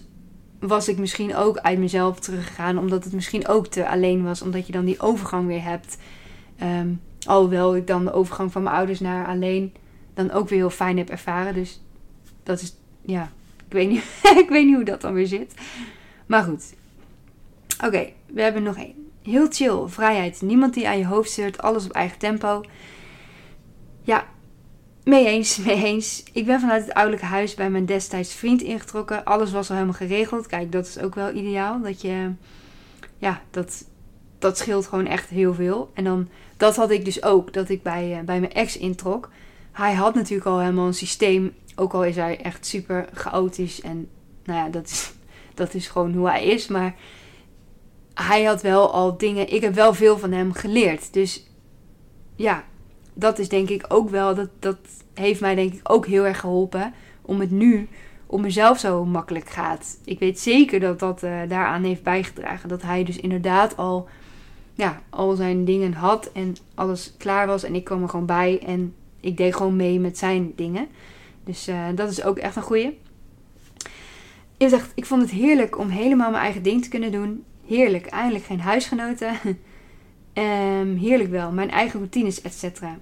[0.60, 2.78] was ik misschien ook uit mezelf teruggegaan.
[2.78, 4.42] Omdat het misschien ook te alleen was.
[4.42, 5.98] Omdat je dan die overgang weer hebt.
[6.64, 9.74] Um, alhoewel ik dan de overgang van mijn ouders naar alleen
[10.14, 11.54] dan ook weer heel fijn heb ervaren.
[11.54, 11.82] Dus
[12.44, 13.32] dat is, ja,
[13.68, 14.04] ik weet niet,
[14.44, 15.54] ik weet niet hoe dat dan weer zit.
[16.26, 16.74] Maar goed.
[17.86, 19.10] Oké, we hebben nog één.
[19.24, 20.42] Heel chill, vrijheid.
[20.42, 22.64] Niemand die aan je hoofd zeurt, alles op eigen tempo.
[24.04, 24.28] Ja,
[25.08, 26.24] Mee eens, mee eens.
[26.34, 29.24] Ik ben vanuit het ouderlijke huis bij mijn destijds vriend ingetrokken.
[29.24, 30.48] Alles was al helemaal geregeld.
[30.48, 31.82] Kijk, dat is ook wel ideaal.
[31.82, 32.32] Dat je,
[33.18, 33.86] ja, dat,
[34.40, 35.92] dat scheelt gewoon echt heel veel.
[35.94, 39.30] En dan, dat had ik dus ook, dat ik bij, eh, bij mijn ex introk.
[39.72, 41.54] Hij had natuurlijk al helemaal een systeem.
[41.76, 43.82] Ook al is hij echt super chaotisch.
[43.82, 44.10] En
[44.44, 45.12] nou ja, dat is,
[45.54, 46.68] dat is gewoon hoe hij is.
[46.68, 46.96] Maar
[48.14, 49.54] hij had wel al dingen.
[49.54, 51.14] Ik heb wel veel van hem geleerd.
[51.14, 51.48] Dus
[52.36, 52.64] ja,
[53.20, 54.78] dat is denk ik ook wel, dat, dat
[55.14, 57.88] heeft mij denk ik ook heel erg geholpen om het nu
[58.26, 59.98] om mezelf zo makkelijk gaat.
[60.06, 62.70] Ik weet zeker dat dat uh, daaraan heeft bijgedragen.
[62.70, 64.08] Dat hij dus inderdaad al,
[64.74, 67.64] ja, al zijn dingen had en alles klaar was.
[67.64, 70.88] En ik kwam er gewoon bij en ik deed gewoon mee met zijn dingen.
[71.44, 73.00] Dus uh, dat is ook echt een goeie.
[74.58, 77.44] Je zegt, ik vond het heerlijk om helemaal mijn eigen ding te kunnen doen.
[77.68, 79.34] Heerlijk, eindelijk geen huisgenoten.
[80.38, 82.98] um, heerlijk wel, mijn eigen routines, et cetera.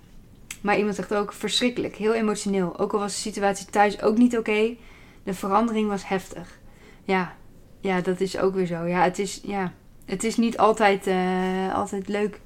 [0.62, 2.80] Maar iemand zegt ook verschrikkelijk, heel emotioneel.
[2.80, 4.76] Ook al was de situatie thuis ook niet oké,
[5.24, 6.60] de verandering was heftig.
[7.04, 7.36] Ja,
[7.80, 8.84] ja, dat is ook weer zo.
[8.84, 9.74] Ja, het is, ja,
[10.06, 12.41] het is niet altijd, uh, altijd leuk,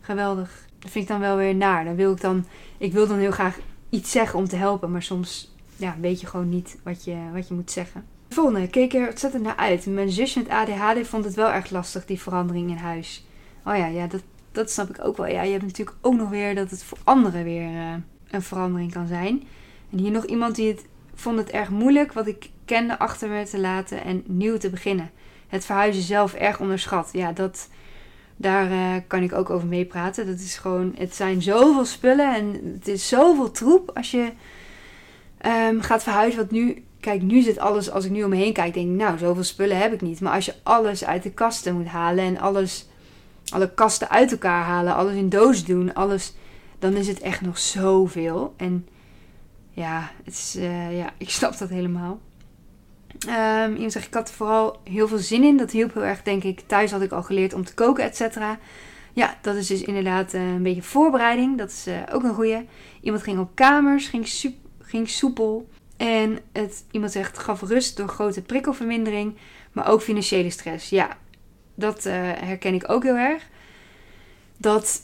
[0.00, 0.66] geweldig.
[0.78, 1.84] Dat vind ik dan wel weer naar.
[1.84, 2.46] Dan wil ik dan,
[2.78, 3.58] ik wil dan heel graag
[3.90, 7.48] iets zeggen om te helpen, maar soms ja, weet je gewoon niet wat je, wat
[7.48, 8.04] je moet zeggen.
[8.28, 9.86] De volgende, keek er ontzettend naar uit.
[9.86, 13.24] Mijn zusje met ADHD vond het wel erg lastig, die verandering in huis.
[13.64, 14.22] Oh ja, ja dat,
[14.54, 15.26] dat snap ik ook wel.
[15.26, 17.94] Ja, je hebt natuurlijk ook nog weer dat het voor anderen weer uh,
[18.30, 19.42] een verandering kan zijn.
[19.90, 23.44] En hier nog iemand die het vond het erg moeilijk wat ik kende achter me
[23.44, 25.10] te laten en nieuw te beginnen.
[25.48, 27.08] Het verhuizen zelf erg onderschat.
[27.12, 27.68] Ja, dat,
[28.36, 30.26] daar uh, kan ik ook over meepraten.
[30.26, 34.30] Dat is gewoon, het zijn zoveel spullen en het is zoveel troep als je
[35.46, 36.40] um, gaat verhuizen.
[36.40, 38.96] Wat nu, kijk, nu zit alles, als ik nu om me heen kijk, denk ik,
[38.96, 40.20] nou, zoveel spullen heb ik niet.
[40.20, 42.88] Maar als je alles uit de kasten moet halen en alles
[43.54, 46.34] alle kasten uit elkaar halen, alles in doos doen, alles,
[46.78, 48.54] dan is het echt nog zoveel.
[48.56, 48.88] En
[49.70, 52.20] ja, het is, uh, ja ik snap dat helemaal.
[53.28, 55.56] Um, iemand zegt, ik had er vooral heel veel zin in.
[55.56, 56.60] Dat hielp heel erg, denk ik.
[56.60, 58.58] Thuis had ik al geleerd om te koken, et cetera.
[59.12, 61.58] Ja, dat is dus inderdaad uh, een beetje voorbereiding.
[61.58, 62.68] Dat is uh, ook een goeie.
[63.00, 65.68] Iemand ging op kamers, ging, ging soepel.
[65.96, 69.36] En het, iemand zegt, gaf rust door grote prikkelvermindering.
[69.72, 70.88] Maar ook financiële stress.
[70.88, 71.16] Ja,
[71.74, 73.48] dat uh, herken ik ook heel erg.
[74.56, 75.02] Dat,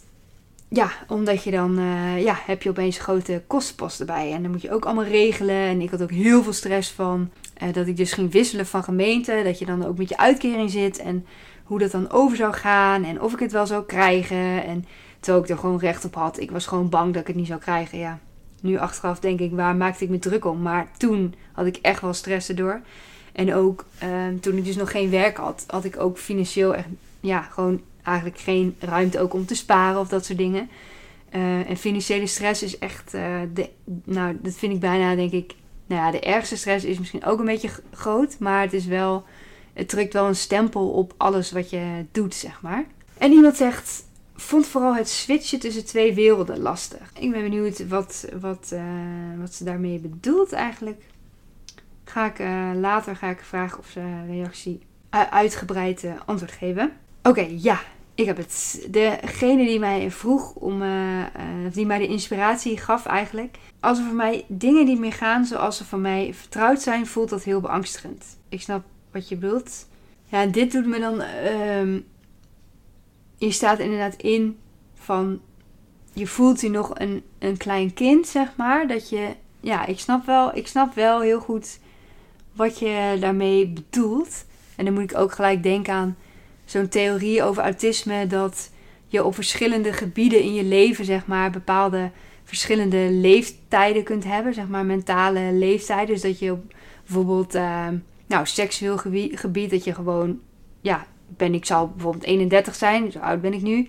[0.68, 4.32] ja, omdat je dan, uh, ja, heb je opeens grote kostenposten bij.
[4.32, 5.56] En dan moet je ook allemaal regelen.
[5.56, 7.30] En ik had ook heel veel stress van
[7.62, 9.40] uh, dat ik dus ging wisselen van gemeente.
[9.44, 10.98] Dat je dan ook met je uitkering zit.
[10.98, 11.26] En
[11.64, 13.04] hoe dat dan over zou gaan.
[13.04, 14.64] En of ik het wel zou krijgen.
[14.64, 14.84] En
[15.20, 16.40] terwijl ik er gewoon recht op had.
[16.40, 18.18] Ik was gewoon bang dat ik het niet zou krijgen, ja.
[18.62, 20.62] Nu achteraf denk ik, waar maakte ik me druk om?
[20.62, 22.80] Maar toen had ik echt wel stress erdoor.
[23.32, 26.88] En ook ehm, toen ik dus nog geen werk had, had ik ook financieel echt,
[27.20, 30.70] ja, gewoon eigenlijk geen ruimte ook om te sparen of dat soort dingen.
[31.34, 33.68] Uh, en financiële stress is echt, uh, de,
[34.04, 35.54] nou, dat vind ik bijna, denk ik,
[35.86, 39.24] nou ja, de ergste stress is misschien ook een beetje groot, maar het is wel,
[39.72, 42.84] het drukt wel een stempel op alles wat je doet, zeg maar.
[43.18, 47.12] En iemand zegt, vond vooral het switchen tussen twee werelden lastig.
[47.18, 48.82] Ik ben benieuwd wat, wat, uh,
[49.38, 51.02] wat ze daarmee bedoelt eigenlijk
[52.10, 54.80] ga ik uh, later ga ik vragen of ze reactie
[55.30, 56.92] uitgebreid uh, antwoord geven.
[57.22, 57.80] Oké, ja.
[58.14, 58.86] ik heb het.
[58.90, 60.82] Degene die mij vroeg om.
[61.72, 63.58] Die mij de inspiratie gaf eigenlijk.
[63.80, 67.28] Als er voor mij dingen niet meer gaan zoals ze voor mij vertrouwd zijn, voelt
[67.28, 68.24] dat heel beangstigend.
[68.48, 69.88] Ik snap wat je bedoelt.
[70.24, 71.20] Ja, dit doet me dan.
[71.20, 72.00] Uh,
[73.36, 74.58] je staat inderdaad in
[74.94, 75.40] van.
[76.12, 78.86] Je voelt je nog een, een klein kind, zeg maar.
[78.86, 79.34] Dat je.
[79.60, 80.56] Ja, ik snap wel.
[80.56, 81.78] Ik snap wel heel goed
[82.52, 84.44] wat je daarmee bedoelt.
[84.76, 86.16] En dan moet ik ook gelijk denken aan
[86.64, 88.26] zo'n theorie over autisme.
[88.26, 88.70] Dat
[89.06, 92.10] je op verschillende gebieden in je leven, zeg maar, bepaalde
[92.44, 94.54] verschillende leeftijden kunt hebben.
[94.54, 96.14] Zeg maar mentale leeftijden.
[96.14, 97.88] Dus dat je op bijvoorbeeld, uh,
[98.26, 98.98] nou, seksueel
[99.34, 100.40] gebied, dat je gewoon,
[100.80, 103.88] ja, ben ik zal bijvoorbeeld 31 zijn, zo oud ben ik nu.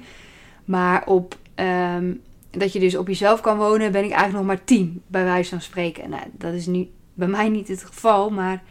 [0.66, 2.22] Maar op, um,
[2.52, 5.50] dat je dus op jezelf kan wonen, ben ik eigenlijk nog maar 10, bij wijze
[5.50, 6.10] van spreken.
[6.10, 6.90] Nou, dat is nu
[7.22, 8.64] bij mij niet het geval, maar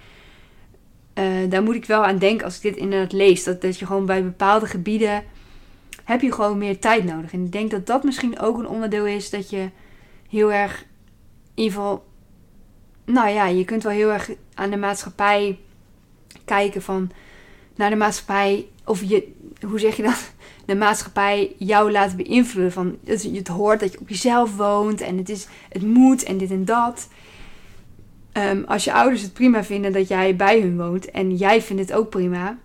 [1.14, 3.44] uh, daar moet ik wel aan denken als ik dit inderdaad lees.
[3.44, 5.24] Dat, dat je gewoon bij bepaalde gebieden
[6.04, 7.32] heb je gewoon meer tijd nodig.
[7.32, 9.70] En ik denk dat dat misschien ook een onderdeel is dat je
[10.28, 10.80] heel erg,
[11.54, 12.04] in ieder geval,
[13.04, 15.58] nou ja, je kunt wel heel erg aan de maatschappij
[16.44, 17.10] kijken van,
[17.76, 19.32] naar de maatschappij, of je,
[19.66, 20.32] hoe zeg je dat?
[20.66, 22.72] De maatschappij jou laten beïnvloeden.
[22.72, 26.38] Van, het, het hoort dat je op jezelf woont en het, is, het moet en
[26.38, 27.08] dit en dat.
[28.32, 31.82] Um, als je ouders het prima vinden dat jij bij hun woont en jij vindt
[31.82, 32.58] het ook prima,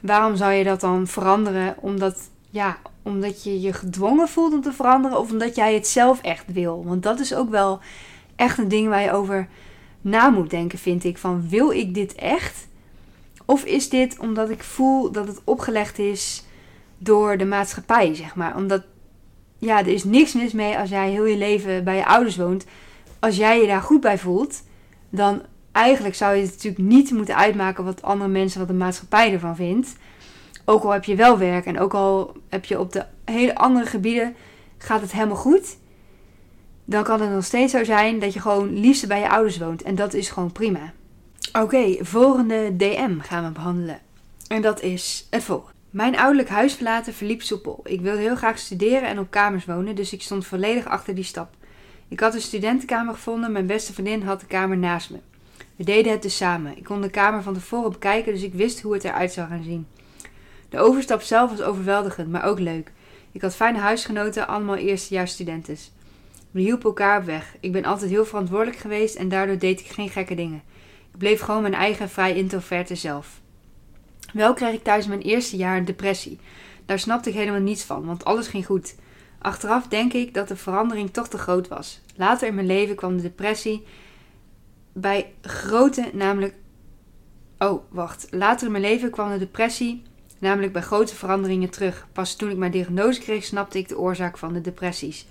[0.00, 1.74] waarom zou je dat dan veranderen?
[1.80, 6.20] Omdat, ja, omdat je je gedwongen voelt om te veranderen of omdat jij het zelf
[6.22, 6.84] echt wil?
[6.84, 7.80] Want dat is ook wel
[8.36, 9.48] echt een ding waar je over
[10.00, 11.18] na moet denken, vind ik.
[11.18, 12.66] Van wil ik dit echt?
[13.44, 16.44] Of is dit omdat ik voel dat het opgelegd is
[16.98, 18.56] door de maatschappij, zeg maar?
[18.56, 18.82] Omdat,
[19.58, 22.66] ja, er is niks mis mee als jij heel je leven bij je ouders woont.
[23.18, 24.62] Als jij je daar goed bij voelt,
[25.10, 29.32] dan eigenlijk zou je het natuurlijk niet moeten uitmaken wat andere mensen, wat de maatschappij
[29.32, 29.96] ervan vindt.
[30.64, 33.86] Ook al heb je wel werk en ook al heb je op de hele andere
[33.86, 34.34] gebieden
[34.78, 35.76] gaat het helemaal goed.
[36.84, 39.82] Dan kan het nog steeds zo zijn dat je gewoon liefst bij je ouders woont.
[39.82, 40.92] En dat is gewoon prima.
[41.52, 44.00] Oké, volgende DM gaan we behandelen.
[44.48, 45.74] En dat is het volgende.
[45.90, 47.80] Mijn ouderlijk huis verlaten verliep soepel.
[47.84, 51.24] Ik wilde heel graag studeren en op kamers wonen, dus ik stond volledig achter die
[51.24, 51.54] stap.
[52.08, 55.18] Ik had een studentenkamer gevonden, mijn beste vriendin had de kamer naast me.
[55.76, 56.76] We deden het dus samen.
[56.76, 59.62] Ik kon de kamer van tevoren bekijken, dus ik wist hoe het eruit zou gaan
[59.62, 59.86] zien.
[60.68, 62.92] De overstap zelf was overweldigend, maar ook leuk.
[63.32, 65.90] Ik had fijne huisgenoten, allemaal eerstejaars studentes.
[66.50, 67.56] We hielpen elkaar op weg.
[67.60, 70.62] Ik ben altijd heel verantwoordelijk geweest en daardoor deed ik geen gekke dingen.
[71.12, 73.40] Ik bleef gewoon mijn eigen vrij introverte zelf.
[74.32, 76.38] Wel kreeg ik thuis mijn eerste jaar een depressie.
[76.84, 78.94] Daar snapte ik helemaal niets van, want alles ging goed.
[79.38, 82.00] Achteraf denk ik dat de verandering toch te groot was.
[82.16, 83.86] Later in mijn leven kwam de depressie
[84.92, 86.54] bij grote, namelijk.
[87.58, 88.26] Oh, wacht.
[88.30, 90.02] Later in mijn leven kwam de depressie
[90.38, 92.06] namelijk bij grote veranderingen terug.
[92.12, 95.26] Pas toen ik mijn diagnose kreeg, snapte ik de oorzaak van de depressies.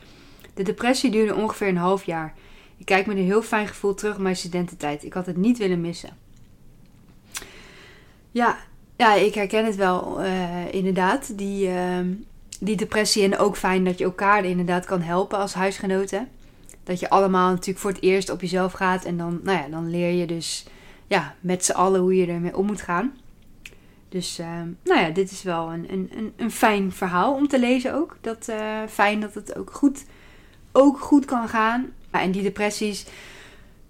[0.53, 2.33] De depressie duurde ongeveer een half jaar.
[2.77, 5.03] Ik kijk met een heel fijn gevoel terug op mijn studententijd.
[5.03, 6.17] Ik had het niet willen missen.
[8.31, 8.57] Ja,
[8.95, 11.37] ja ik herken het wel, uh, inderdaad.
[11.37, 11.99] Die, uh,
[12.65, 13.23] die depressie.
[13.23, 16.27] En ook fijn dat je elkaar inderdaad kan helpen als huisgenoten.
[16.83, 19.05] Dat je allemaal natuurlijk voor het eerst op jezelf gaat.
[19.05, 20.65] En dan, nou ja, dan leer je dus
[21.07, 23.13] ja, met z'n allen hoe je ermee om moet gaan.
[24.09, 24.47] Dus uh,
[24.83, 28.17] nou ja, dit is wel een, een, een, fijn verhaal om te lezen ook.
[28.21, 30.05] Dat, uh, fijn dat het ook goed,
[30.71, 31.89] ook goed kan gaan.
[32.11, 33.05] en die depressies.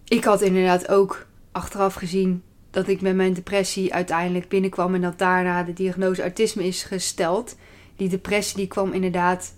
[0.04, 4.96] Ik had inderdaad ook achteraf gezien dat ik met mijn depressie uiteindelijk binnenkwam.
[4.96, 7.56] En dat daarna de diagnose autisme is gesteld.
[7.96, 9.54] Die depressie die kwam inderdaad,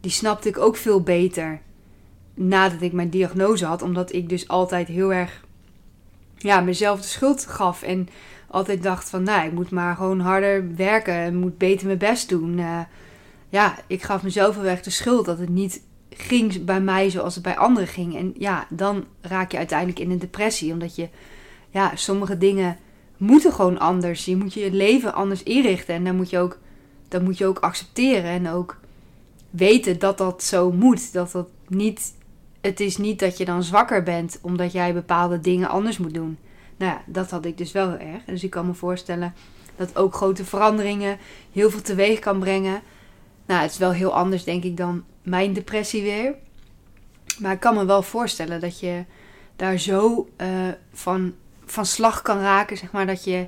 [0.00, 1.60] die snapte ik ook veel beter
[2.34, 3.82] nadat ik mijn diagnose had.
[3.82, 5.44] Omdat ik dus altijd heel erg
[6.36, 7.82] ja, mezelf de schuld gaf.
[7.82, 8.08] En
[8.48, 11.26] altijd dacht van, nou, ik moet maar gewoon harder werken.
[11.26, 12.58] Ik moet beter mijn best doen.
[12.58, 12.80] Uh,
[13.48, 17.34] ja, ik gaf mezelf wel echt de schuld dat het niet ging bij mij zoals
[17.34, 18.16] het bij anderen ging.
[18.16, 20.72] En ja, dan raak je uiteindelijk in een depressie.
[20.72, 21.08] Omdat je,
[21.70, 22.76] ja, sommige dingen
[23.16, 24.24] moeten gewoon anders.
[24.24, 25.94] Je moet je leven anders inrichten.
[25.94, 26.58] En dan moet je ook,
[27.08, 28.30] dat moet je ook accepteren.
[28.30, 28.78] En ook
[29.50, 31.12] weten dat dat zo moet.
[31.12, 32.14] Dat dat niet,
[32.60, 36.38] het is niet dat je dan zwakker bent omdat jij bepaalde dingen anders moet doen.
[36.76, 38.24] Nou ja, dat had ik dus wel heel erg.
[38.24, 39.34] Dus ik kan me voorstellen
[39.76, 41.18] dat ook grote veranderingen
[41.52, 42.82] heel veel teweeg kan brengen.
[43.46, 46.34] Nou, het is wel heel anders, denk ik, dan mijn depressie weer.
[47.38, 49.04] Maar ik kan me wel voorstellen dat je
[49.56, 50.48] daar zo uh,
[50.92, 53.46] van, van slag kan raken, zeg maar, dat je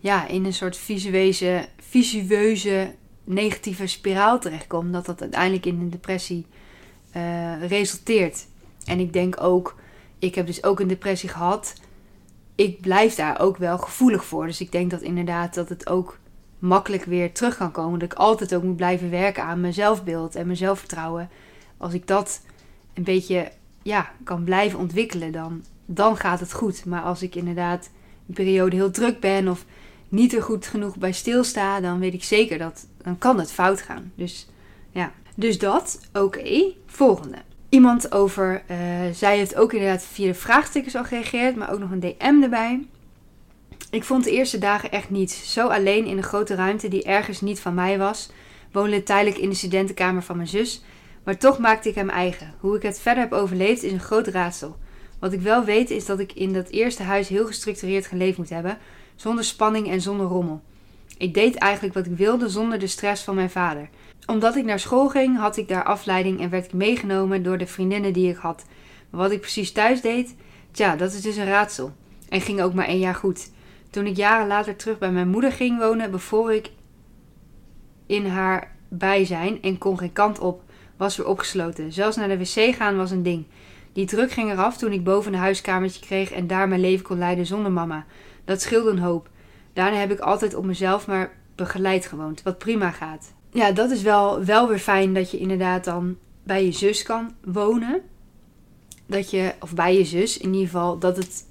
[0.00, 4.92] ja, in een soort visueuze, visueuze negatieve spiraal terechtkomt.
[4.92, 6.46] Dat dat uiteindelijk in een depressie
[7.16, 8.46] uh, resulteert.
[8.84, 9.76] En ik denk ook,
[10.18, 11.74] ik heb dus ook een depressie gehad
[12.60, 14.46] ik blijf daar ook wel gevoelig voor.
[14.46, 16.18] Dus ik denk dat inderdaad dat het ook
[16.58, 17.98] makkelijk weer terug kan komen.
[17.98, 21.28] Dat ik altijd ook moet blijven werken aan mijn zelfbeeld en mijn zelfvertrouwen.
[21.76, 22.42] Als ik dat
[22.94, 26.84] een beetje ja, kan blijven ontwikkelen, dan, dan gaat het goed.
[26.84, 27.90] Maar als ik inderdaad
[28.28, 29.64] een periode heel druk ben of
[30.10, 33.82] niet er goed genoeg bij stilsta, dan weet ik zeker dat dan kan het fout
[33.82, 34.12] gaan.
[34.14, 34.48] Dus
[34.90, 36.00] ja, dus dat.
[36.12, 37.38] Oké, volgende.
[37.68, 38.76] Iemand over, uh,
[39.12, 42.86] zij heeft ook inderdaad via de vraagstickers al gereageerd, maar ook nog een DM erbij.
[43.90, 45.52] Ik vond de eerste dagen echt niets.
[45.52, 48.30] Zo alleen in een grote ruimte die ergens niet van mij was.
[48.72, 50.82] Woonde tijdelijk in de studentenkamer van mijn zus.
[51.24, 52.54] Maar toch maakte ik hem eigen.
[52.60, 54.76] Hoe ik het verder heb overleefd is een groot raadsel.
[55.18, 58.48] Wat ik wel weet is dat ik in dat eerste huis heel gestructureerd geleefd moet
[58.48, 58.78] hebben.
[59.20, 60.60] Zonder spanning en zonder rommel.
[61.18, 63.88] Ik deed eigenlijk wat ik wilde zonder de stress van mijn vader.
[64.26, 67.66] Omdat ik naar school ging, had ik daar afleiding en werd ik meegenomen door de
[67.66, 68.64] vriendinnen die ik had.
[69.10, 70.34] Maar wat ik precies thuis deed,
[70.70, 71.92] tja, dat is dus een raadsel.
[72.28, 73.50] En ging ook maar één jaar goed.
[73.90, 76.70] Toen ik jaren later terug bij mijn moeder ging wonen, bevoor ik
[78.06, 80.62] in haar bijzijn en kon geen kant op,
[80.96, 81.92] was weer opgesloten.
[81.92, 83.44] Zelfs naar de wc gaan was een ding.
[83.92, 87.18] Die druk ging eraf toen ik boven een huiskamertje kreeg en daar mijn leven kon
[87.18, 88.06] leiden zonder mama.
[88.50, 89.28] Dat scheelde een hoop.
[89.72, 93.32] Daarna heb ik altijd op mezelf maar begeleid gewoond, wat prima gaat.
[93.50, 97.34] Ja, dat is wel, wel weer fijn dat je inderdaad dan bij je zus kan
[97.44, 98.00] wonen.
[99.06, 101.44] Dat je, of bij je zus in ieder geval, dat het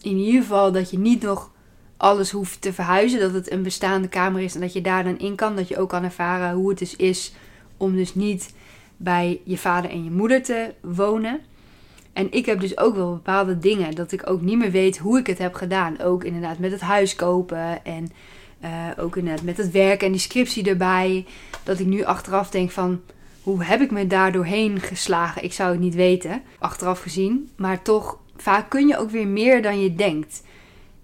[0.00, 1.50] in ieder geval dat je niet nog
[1.96, 3.20] alles hoeft te verhuizen.
[3.20, 5.56] Dat het een bestaande kamer is en dat je daar dan in kan.
[5.56, 7.32] Dat je ook kan ervaren hoe het dus is
[7.76, 8.54] om dus niet
[8.96, 11.40] bij je vader en je moeder te wonen.
[12.14, 15.18] En ik heb dus ook wel bepaalde dingen dat ik ook niet meer weet hoe
[15.18, 16.00] ik het heb gedaan.
[16.00, 18.12] Ook inderdaad met het huis kopen en
[18.64, 21.26] uh, ook inderdaad met het werk en die scriptie erbij.
[21.62, 23.00] Dat ik nu achteraf denk van
[23.42, 25.44] hoe heb ik me daar doorheen geslagen?
[25.44, 27.50] Ik zou het niet weten, achteraf gezien.
[27.56, 30.42] Maar toch, vaak kun je ook weer meer dan je denkt.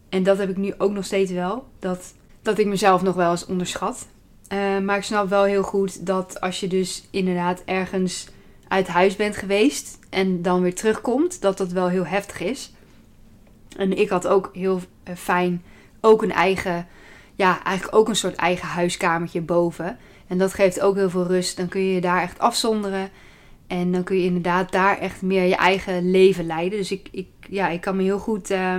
[0.08, 1.64] En dat heb ik nu ook nog steeds wel.
[1.78, 4.06] Dat, dat ik mezelf nog wel eens onderschat.
[4.52, 8.26] Uh, maar ik snap wel heel goed dat als je dus inderdaad ergens
[8.70, 12.72] uit huis bent geweest en dan weer terugkomt, dat dat wel heel heftig is.
[13.76, 15.62] En ik had ook heel eh, fijn
[16.00, 16.86] ook een eigen,
[17.34, 19.98] ja, eigenlijk ook een soort eigen huiskamertje boven.
[20.26, 21.56] En dat geeft ook heel veel rust.
[21.56, 23.10] Dan kun je je daar echt afzonderen.
[23.66, 26.78] En dan kun je inderdaad daar echt meer je eigen leven leiden.
[26.78, 28.50] Dus ik, ik, ja, ik kan me heel goed.
[28.50, 28.76] Uh,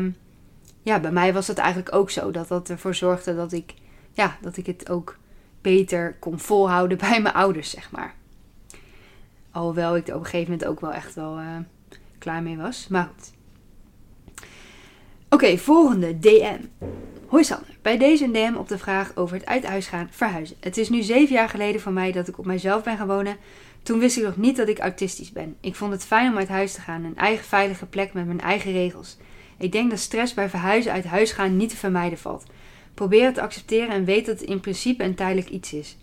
[0.82, 2.32] ja, bij mij was het eigenlijk ook zo.
[2.32, 3.74] Dat dat ervoor zorgde dat ik,
[4.12, 5.18] ja, dat ik het ook
[5.62, 8.20] beter kon volhouden bij mijn ouders, zeg maar.
[9.52, 11.46] Alhoewel ik er op een gegeven moment ook wel echt wel uh,
[12.18, 12.88] klaar mee was.
[12.88, 13.32] Maar goed.
[15.30, 16.60] Oké, volgende DM.
[17.28, 20.56] Hoi Sanne, bij deze een DM op de vraag over het uit huis gaan verhuizen.
[20.60, 23.38] Het is nu zeven jaar geleden van mij dat ik op mijzelf ben gaan wonen.
[23.84, 25.56] Toen wist ik nog niet dat ik autistisch ben.
[25.62, 28.42] Ik vond het fijn om uit huis te gaan, een eigen veilige plek met mijn
[28.42, 29.18] eigen regels.
[29.58, 32.44] Ik denk dat stress bij verhuizen uit huis gaan niet te vermijden valt.
[32.94, 35.98] Probeer het te accepteren en weet dat het in principe een tijdelijk iets is.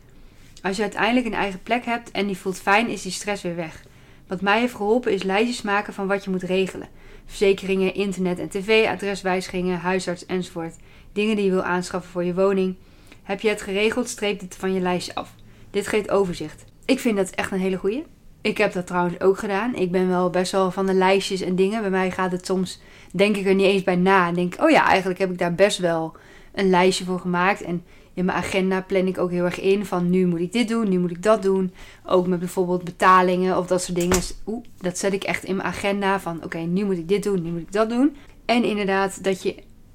[0.62, 3.56] Als je uiteindelijk een eigen plek hebt en die voelt fijn, is die stress weer
[3.56, 3.84] weg.
[4.26, 6.88] Wat mij heeft geholpen is lijstjes maken van wat je moet regelen.
[7.26, 10.76] Verzekeringen, internet en tv, adreswijzigingen, huisarts enzovoort.
[11.12, 12.76] Dingen die je wil aanschaffen voor je woning.
[13.22, 15.34] Heb je het geregeld, streep dit van je lijstje af.
[15.70, 16.64] Dit geeft overzicht.
[16.84, 18.04] Ik vind dat echt een hele goeie.
[18.40, 19.74] Ik heb dat trouwens ook gedaan.
[19.74, 21.80] Ik ben wel best wel van de lijstjes en dingen.
[21.80, 22.80] Bij mij gaat het soms,
[23.12, 24.28] denk ik er niet eens bij na.
[24.28, 26.16] En denk, oh ja, eigenlijk heb ik daar best wel
[26.54, 27.62] een lijstje voor gemaakt.
[27.62, 27.84] En
[28.18, 30.88] in mijn agenda plan ik ook heel erg in van nu moet ik dit doen,
[30.88, 31.72] nu moet ik dat doen.
[32.04, 34.20] Ook met bijvoorbeeld betalingen of dat soort dingen.
[34.46, 37.42] Oeh, dat zet ik echt in mijn agenda van oké, nu moet ik dit doen,
[37.42, 38.16] nu moet ik dat doen.
[38.44, 39.54] En inderdaad dat je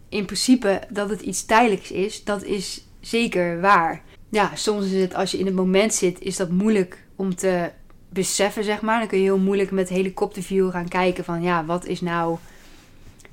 [0.09, 4.01] in principe dat het iets tijdelijks is, dat is zeker waar.
[4.29, 7.71] Ja, soms is het als je in het moment zit, is dat moeilijk om te
[8.09, 8.99] beseffen, zeg maar.
[8.99, 12.37] Dan kun je heel moeilijk met helikopterview gaan kijken van ja, wat is nou,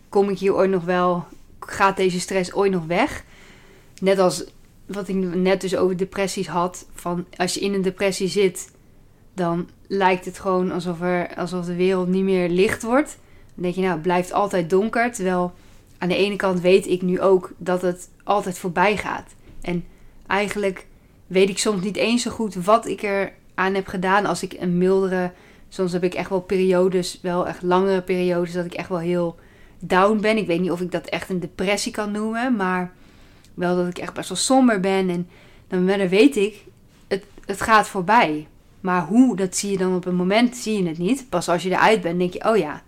[0.09, 1.25] kom ik hier ooit nog wel,
[1.61, 3.25] gaat deze stress ooit nog weg?
[4.01, 4.45] Net als
[4.93, 6.87] wat ik net dus over depressies had.
[6.95, 8.71] Van als je in een depressie zit,
[9.35, 13.19] dan lijkt het gewoon alsof, er, alsof de wereld niet meer licht wordt.
[13.55, 15.13] Dan denk je, nou, het blijft altijd donker.
[15.13, 15.53] Terwijl
[15.99, 19.35] aan de ene kant weet ik nu ook dat het altijd voorbij gaat.
[19.61, 19.85] En
[20.27, 20.87] eigenlijk
[21.27, 24.57] weet ik soms niet eens zo goed wat ik er aan heb gedaan als ik
[24.59, 25.33] een mildere.
[25.69, 29.37] Soms heb ik echt wel periodes, wel echt langere periodes, dat ik echt wel heel
[29.79, 30.37] down ben.
[30.37, 32.93] Ik weet niet of ik dat echt een depressie kan noemen, maar
[33.61, 35.09] wel dat ik echt best wel somber ben.
[35.09, 35.29] En
[35.69, 36.65] dan, weet ik,
[37.09, 38.47] het, het gaat voorbij.
[38.81, 41.29] Maar hoe, dat zie je dan op een moment, zie je het niet.
[41.29, 42.83] Pas als je eruit bent, denk je, oh ja,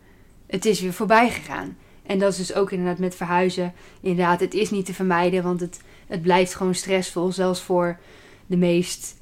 [0.47, 1.77] het is weer voorbij gegaan.
[2.07, 3.73] En dat is dus ook inderdaad met verhuizen.
[4.01, 7.33] Inderdaad, het is niet te vermijden, want het, het blijft gewoon stressvol.
[7.33, 7.99] Zelfs voor
[8.47, 9.21] de meest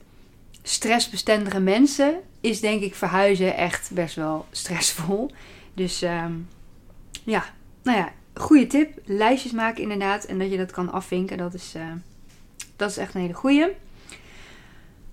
[0.63, 5.31] stressbestendige mensen is denk ik verhuizen echt best wel stressvol.
[5.75, 6.49] Dus um,
[7.25, 7.45] ja,
[7.83, 8.99] nou ja, goede tip.
[9.05, 10.25] Lijstjes maken inderdaad.
[10.25, 11.39] En dat je dat kan afvinken.
[11.39, 11.83] Dat is, uh,
[12.77, 13.67] dat is echt een hele goeie.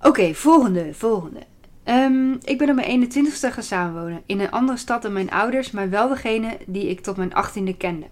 [0.01, 1.39] Oké, volgende, volgende.
[1.83, 4.21] Ehm, ik ben op mijn 21ste gaan samenwonen.
[4.25, 7.77] In een andere stad dan mijn ouders, maar wel degene die ik tot mijn 18e
[7.77, 8.05] kende.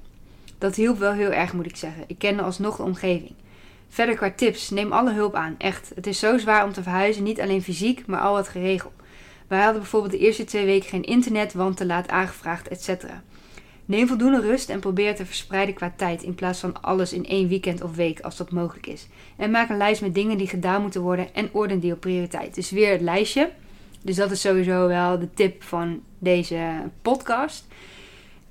[0.57, 2.03] Dat hielp wel heel erg, moet ik zeggen.
[2.07, 3.34] Ik kende alsnog de omgeving.
[3.89, 5.55] Verder qua tips, neem alle hulp aan.
[5.57, 8.93] Echt, het is zo zwaar om te verhuizen, niet alleen fysiek, maar al wat geregeld.
[9.47, 13.03] Wij hadden bijvoorbeeld de eerste twee weken geen internet, want te laat aangevraagd, etc.
[13.86, 17.47] Neem voldoende rust en probeer te verspreiden qua tijd in plaats van alles in één
[17.47, 19.07] weekend of week als dat mogelijk is.
[19.36, 22.55] En maak een lijst met dingen die gedaan moeten worden en orden die op prioriteit.
[22.55, 23.51] Dus weer het lijstje.
[24.01, 27.67] Dus dat is sowieso wel de tip van deze podcast.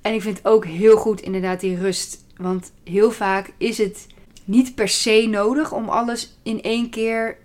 [0.01, 2.25] En ik vind ook heel goed inderdaad die rust.
[2.37, 4.07] Want heel vaak is het
[4.45, 7.37] niet per se nodig om alles in één keer,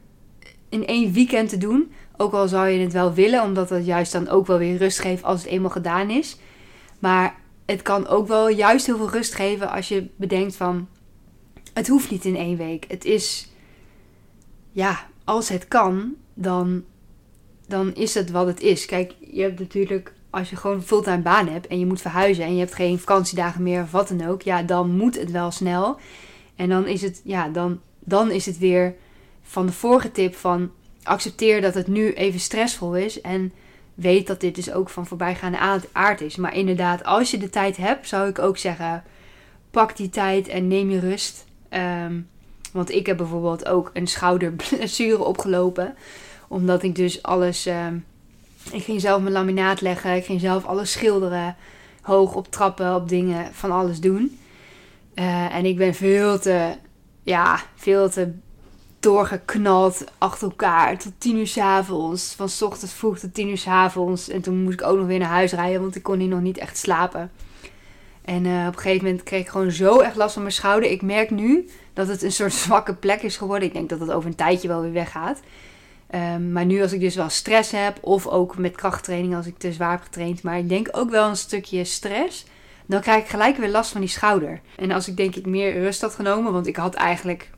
[0.69, 1.93] in één weekend te doen.
[2.17, 5.01] Ook al zou je het wel willen, omdat het juist dan ook wel weer rust
[5.01, 6.37] geeft als het eenmaal gedaan is.
[6.99, 7.40] Maar
[7.71, 10.89] het kan ook wel juist heel veel rust geven als je bedenkt van...
[11.75, 12.85] Het hoeft niet in één week.
[12.89, 13.49] Het is...
[14.73, 16.85] Ja, als het kan, dan,
[17.67, 18.87] dan is het wat het is.
[18.87, 20.13] Kijk, je hebt natuurlijk...
[20.31, 22.45] Als je gewoon een fulltime baan hebt en je moet verhuizen...
[22.45, 24.43] en je hebt geen vakantiedagen meer of wat dan ook...
[24.43, 25.99] Ja, dan moet het wel snel.
[26.57, 28.95] En dan is het, ja, dan, dan is het weer
[29.43, 30.71] van de vorige tip van...
[31.03, 33.53] Accepteer dat het nu even stressvol is en
[34.01, 35.59] weet dat dit dus ook van voorbijgaande
[35.93, 36.37] aard is.
[36.37, 39.03] Maar inderdaad, als je de tijd hebt, zou ik ook zeggen:
[39.71, 41.45] pak die tijd en neem je rust.
[41.69, 42.21] Ehm,
[42.73, 45.95] want ik heb bijvoorbeeld ook een schouderblessure opgelopen.
[46.49, 47.67] Omdat ik dus alles.
[47.67, 47.97] Ehm,
[48.73, 50.17] ik ging zelf mijn laminaat leggen.
[50.17, 51.57] Ik ging zelf alles schilderen.
[52.01, 54.39] Hoog op trappen, op dingen, van alles doen.
[55.15, 56.77] Uh, en ik ben veel te.
[57.23, 58.33] Ja, veel te
[59.01, 62.35] doorgeknald achter elkaar tot tien uur s avonds.
[62.37, 64.29] Van s ochtends vroeg tot tien uur s avonds.
[64.29, 66.41] En toen moest ik ook nog weer naar huis rijden, want ik kon hier nog
[66.41, 67.31] niet echt slapen.
[68.25, 70.91] En uh, op een gegeven moment kreeg ik gewoon zo echt last van mijn schouder.
[70.91, 73.69] Ik merk nu dat het een soort zwakke plek is geworden.
[73.69, 75.41] Ik denk dat het over een tijdje wel weer weggaat.
[76.15, 79.59] Um, maar nu als ik dus wel stress heb, of ook met krachttraining als ik
[79.59, 80.43] te zwaar heb getraind.
[80.43, 82.45] Maar ik denk ook wel een stukje stress.
[82.87, 84.61] Dan krijg ik gelijk weer last van die schouder.
[84.77, 87.51] En als ik denk ik meer rust had genomen, want ik had eigenlijk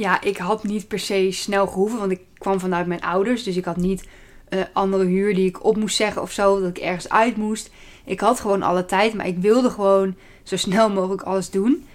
[0.00, 3.42] ja, ik had niet per se snel gehoeven, want ik kwam vanuit mijn ouders.
[3.42, 4.08] Dus ik had niet
[4.48, 7.70] uh, andere huur die ik op moest zeggen of zo, dat ik ergens uit moest.
[8.04, 11.86] Ik had gewoon alle tijd, maar ik wilde gewoon zo snel mogelijk alles doen.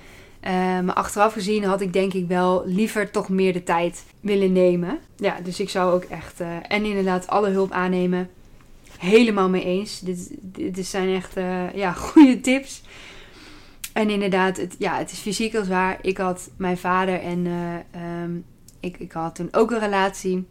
[0.41, 4.51] Uh, maar achteraf gezien had ik denk ik wel liever toch meer de tijd willen
[4.51, 4.99] nemen.
[5.15, 6.41] Ja, dus ik zou ook echt.
[6.41, 8.29] Uh, en inderdaad alle hulp aannemen.
[8.97, 9.99] Helemaal mee eens.
[9.99, 11.33] Dit, dit zijn echt
[11.73, 12.81] ja, goede tips.
[13.95, 15.97] En inderdaad, het, ja, het is fysiek heel zwaar.
[16.01, 18.45] Ik had mijn vader en uh, um,
[18.79, 20.47] ik, ik had toen ook een relatie.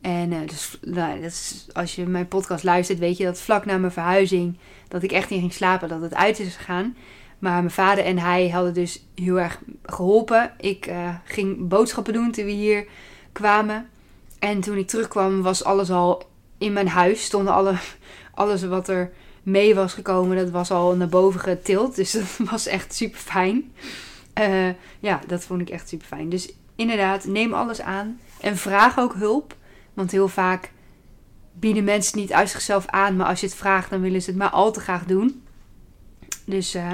[0.00, 3.64] En uh, dus, nou, dat is, als je mijn podcast luistert, weet je dat vlak
[3.64, 4.58] na mijn verhuizing,
[4.88, 6.96] dat ik echt niet ging slapen, dat het uit is gegaan.
[7.38, 10.52] Maar mijn vader en hij hadden dus heel erg geholpen.
[10.58, 12.86] Ik uh, ging boodschappen doen toen we hier
[13.32, 13.88] kwamen.
[14.38, 16.22] En toen ik terugkwam, was alles al
[16.58, 17.24] in mijn huis.
[17.24, 17.74] Stonden alle,
[18.34, 19.12] alles wat er
[19.44, 21.96] mee was gekomen, dat was al naar boven getild.
[21.96, 23.72] Dus dat was echt super fijn.
[24.40, 24.68] Uh,
[25.00, 26.28] ja, dat vond ik echt super fijn.
[26.28, 28.20] Dus inderdaad, neem alles aan.
[28.40, 29.56] En vraag ook hulp.
[29.94, 30.72] Want heel vaak
[31.52, 33.16] bieden mensen niet uit zichzelf aan.
[33.16, 35.42] Maar als je het vraagt, dan willen ze het maar al te graag doen.
[36.44, 36.90] Dus uh,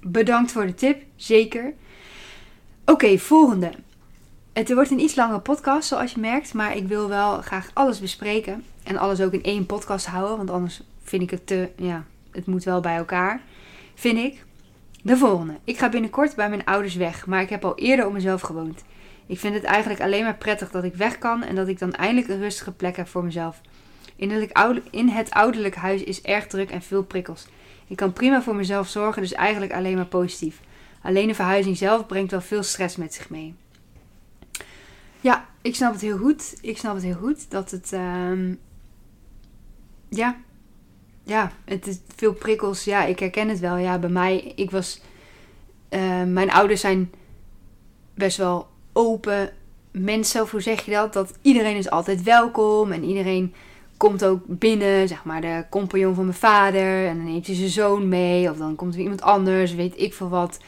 [0.00, 1.02] bedankt voor de tip.
[1.16, 1.72] Zeker.
[2.84, 3.70] Oké, volgende.
[4.52, 6.54] Het wordt een iets langere podcast, zoals je merkt.
[6.54, 8.64] Maar ik wil wel graag alles bespreken.
[8.82, 10.36] En alles ook in één podcast houden.
[10.36, 13.40] Want anders vind ik het te, ja, het moet wel bij elkaar.
[13.94, 14.44] Vind ik.
[15.02, 15.54] De volgende.
[15.64, 18.84] Ik ga binnenkort bij mijn ouders weg, maar ik heb al eerder op mezelf gewoond.
[19.26, 21.92] Ik vind het eigenlijk alleen maar prettig dat ik weg kan en dat ik dan
[21.92, 23.60] eindelijk een rustige plek heb voor mezelf.
[24.90, 27.46] In het ouderlijk huis is erg druk en veel prikkels.
[27.86, 30.60] Ik kan prima voor mezelf zorgen, dus eigenlijk alleen maar positief.
[31.02, 33.54] Alleen de verhuizing zelf brengt wel veel stress met zich mee.
[35.20, 36.58] Ja, ik snap het heel goed.
[36.60, 37.92] Ik snap het heel goed dat het.
[37.92, 38.58] Um,
[40.08, 40.36] ja,
[41.24, 42.84] ja, het is veel prikkels.
[42.84, 43.76] Ja, ik herken het wel.
[43.76, 45.00] Ja, bij mij, ik was.
[45.90, 47.12] Uh, mijn ouders zijn
[48.14, 49.52] best wel open
[49.90, 51.12] mensen, of hoe zeg je dat?
[51.12, 53.54] Dat iedereen is altijd welkom en iedereen
[53.96, 57.06] komt ook binnen, zeg maar de compagnon van mijn vader.
[57.06, 60.14] En dan neemt hij zijn zoon mee, of dan komt er iemand anders, weet ik
[60.14, 60.58] veel wat.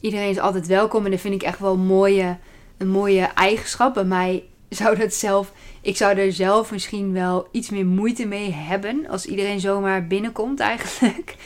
[0.00, 2.38] Iedereen is altijd welkom en dat vind ik echt wel een mooie,
[2.76, 3.94] een mooie eigenschap.
[3.94, 4.44] Bij mij
[4.78, 9.26] zou dat zelf ik zou er zelf misschien wel iets meer moeite mee hebben als
[9.26, 11.34] iedereen zomaar binnenkomt eigenlijk.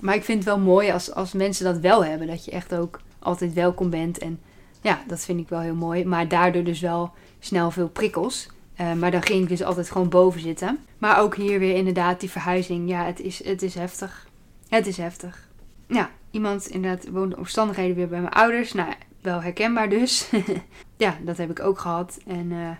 [0.00, 2.26] Maar ik vind het wel mooi als, als mensen dat wel hebben.
[2.26, 4.18] Dat je echt ook altijd welkom bent.
[4.18, 4.40] En
[4.80, 6.04] ja, dat vind ik wel heel mooi.
[6.04, 8.48] Maar daardoor dus wel snel veel prikkels.
[8.80, 10.78] Uh, maar dan ging ik dus altijd gewoon boven zitten.
[10.98, 12.88] Maar ook hier weer inderdaad die verhuizing.
[12.88, 14.28] Ja, het is, het is heftig.
[14.68, 15.48] Het is heftig.
[15.86, 18.72] Ja, iemand inderdaad woonde omstandigheden weer bij mijn ouders.
[18.72, 20.30] Nou, wel herkenbaar dus.
[20.96, 22.18] ja, dat heb ik ook gehad.
[22.26, 22.70] En eh,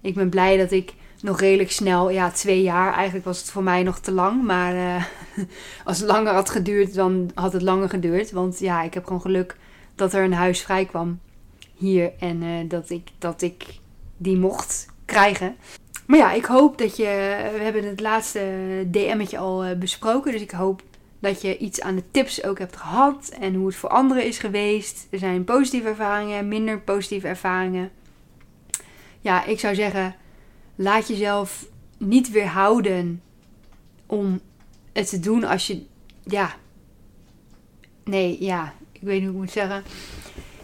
[0.00, 2.94] ik ben blij dat ik nog redelijk snel, ja, twee jaar.
[2.94, 4.42] Eigenlijk was het voor mij nog te lang.
[4.42, 5.04] Maar uh,
[5.84, 8.30] als het langer had geduurd, dan had het langer geduurd.
[8.30, 9.56] Want ja, ik heb gewoon geluk
[9.94, 11.20] dat er een huis vrij kwam
[11.74, 12.12] hier.
[12.18, 13.64] En uh, dat, ik, dat ik
[14.16, 15.56] die mocht krijgen.
[16.06, 17.36] Maar ja, ik hoop dat je.
[17.56, 18.40] We hebben het laatste
[18.86, 20.32] DM'tje al besproken.
[20.32, 20.82] Dus ik hoop
[21.20, 23.28] dat je iets aan de tips ook hebt gehad.
[23.40, 25.06] En hoe het voor anderen is geweest.
[25.10, 27.90] Er zijn positieve ervaringen, minder positieve ervaringen.
[29.20, 30.14] Ja, ik zou zeggen
[30.74, 31.66] laat jezelf
[31.98, 33.22] niet weerhouden
[34.06, 34.40] om
[34.92, 35.82] het te doen als je,
[36.24, 36.56] ja,
[38.04, 39.82] nee, ja, ik weet niet hoe ik moet zeggen.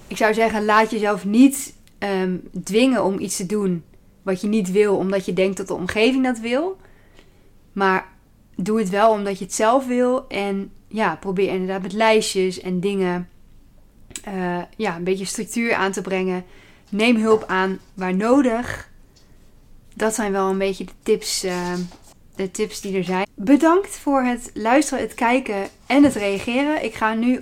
[0.07, 3.85] Ik zou zeggen, laat jezelf niet um, dwingen om iets te doen
[4.23, 6.77] wat je niet wil, omdat je denkt dat de omgeving dat wil.
[7.73, 8.09] Maar
[8.57, 10.29] doe het wel omdat je het zelf wil.
[10.29, 13.29] En ja, probeer inderdaad met lijstjes en dingen
[14.29, 16.45] uh, ja, een beetje structuur aan te brengen.
[16.91, 18.89] Neem hulp aan waar nodig
[19.97, 21.73] dat zijn wel een beetje de tips, uh,
[22.35, 23.27] de tips die er zijn.
[23.35, 26.85] Bedankt voor het luisteren, het kijken en het reageren.
[26.85, 27.39] Ik ga nu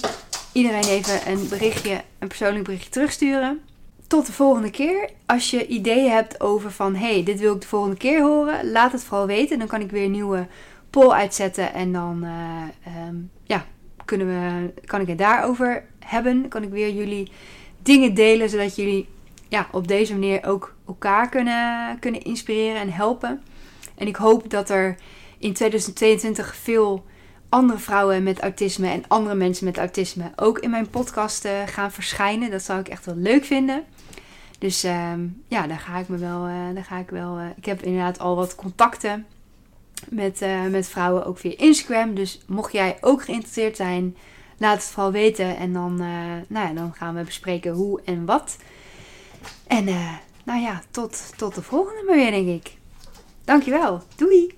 [0.52, 3.60] iedereen even een berichtje, een persoonlijk berichtje terugsturen.
[4.06, 5.10] Tot de volgende keer.
[5.26, 8.92] Als je ideeën hebt over van hey, dit wil ik de volgende keer horen, laat
[8.92, 9.58] het vooral weten.
[9.58, 10.46] Dan kan ik weer nieuwe
[10.94, 13.64] poll uitzetten en dan uh, um, ja,
[14.04, 16.48] kunnen we, kan ik het daarover hebben.
[16.48, 17.30] Kan ik weer jullie
[17.82, 19.08] dingen delen zodat jullie
[19.48, 23.42] ja, op deze manier ook elkaar kunnen, kunnen inspireren en helpen.
[23.94, 24.96] En ik hoop dat er
[25.38, 27.04] in 2022 veel
[27.48, 32.50] andere vrouwen met autisme en andere mensen met autisme ook in mijn podcast gaan verschijnen.
[32.50, 33.84] Dat zou ik echt wel leuk vinden.
[34.58, 35.12] Dus uh,
[35.48, 36.48] ja, daar ga ik me wel.
[36.48, 37.38] Uh, daar ga ik wel.
[37.56, 39.26] Ik heb inderdaad al wat contacten
[40.08, 42.14] met, uh, met vrouwen, ook via Instagram.
[42.14, 44.16] Dus mocht jij ook geïnteresseerd zijn,
[44.58, 45.56] laat het vooral weten.
[45.56, 45.96] En dan,
[46.48, 48.56] nou ja, dan gaan we bespreken hoe en wat.
[49.66, 50.12] En uh,
[50.44, 52.76] nou ja, tot, tot de volgende maar weer, denk ik.
[53.44, 54.02] Dankjewel.
[54.16, 54.54] Doei!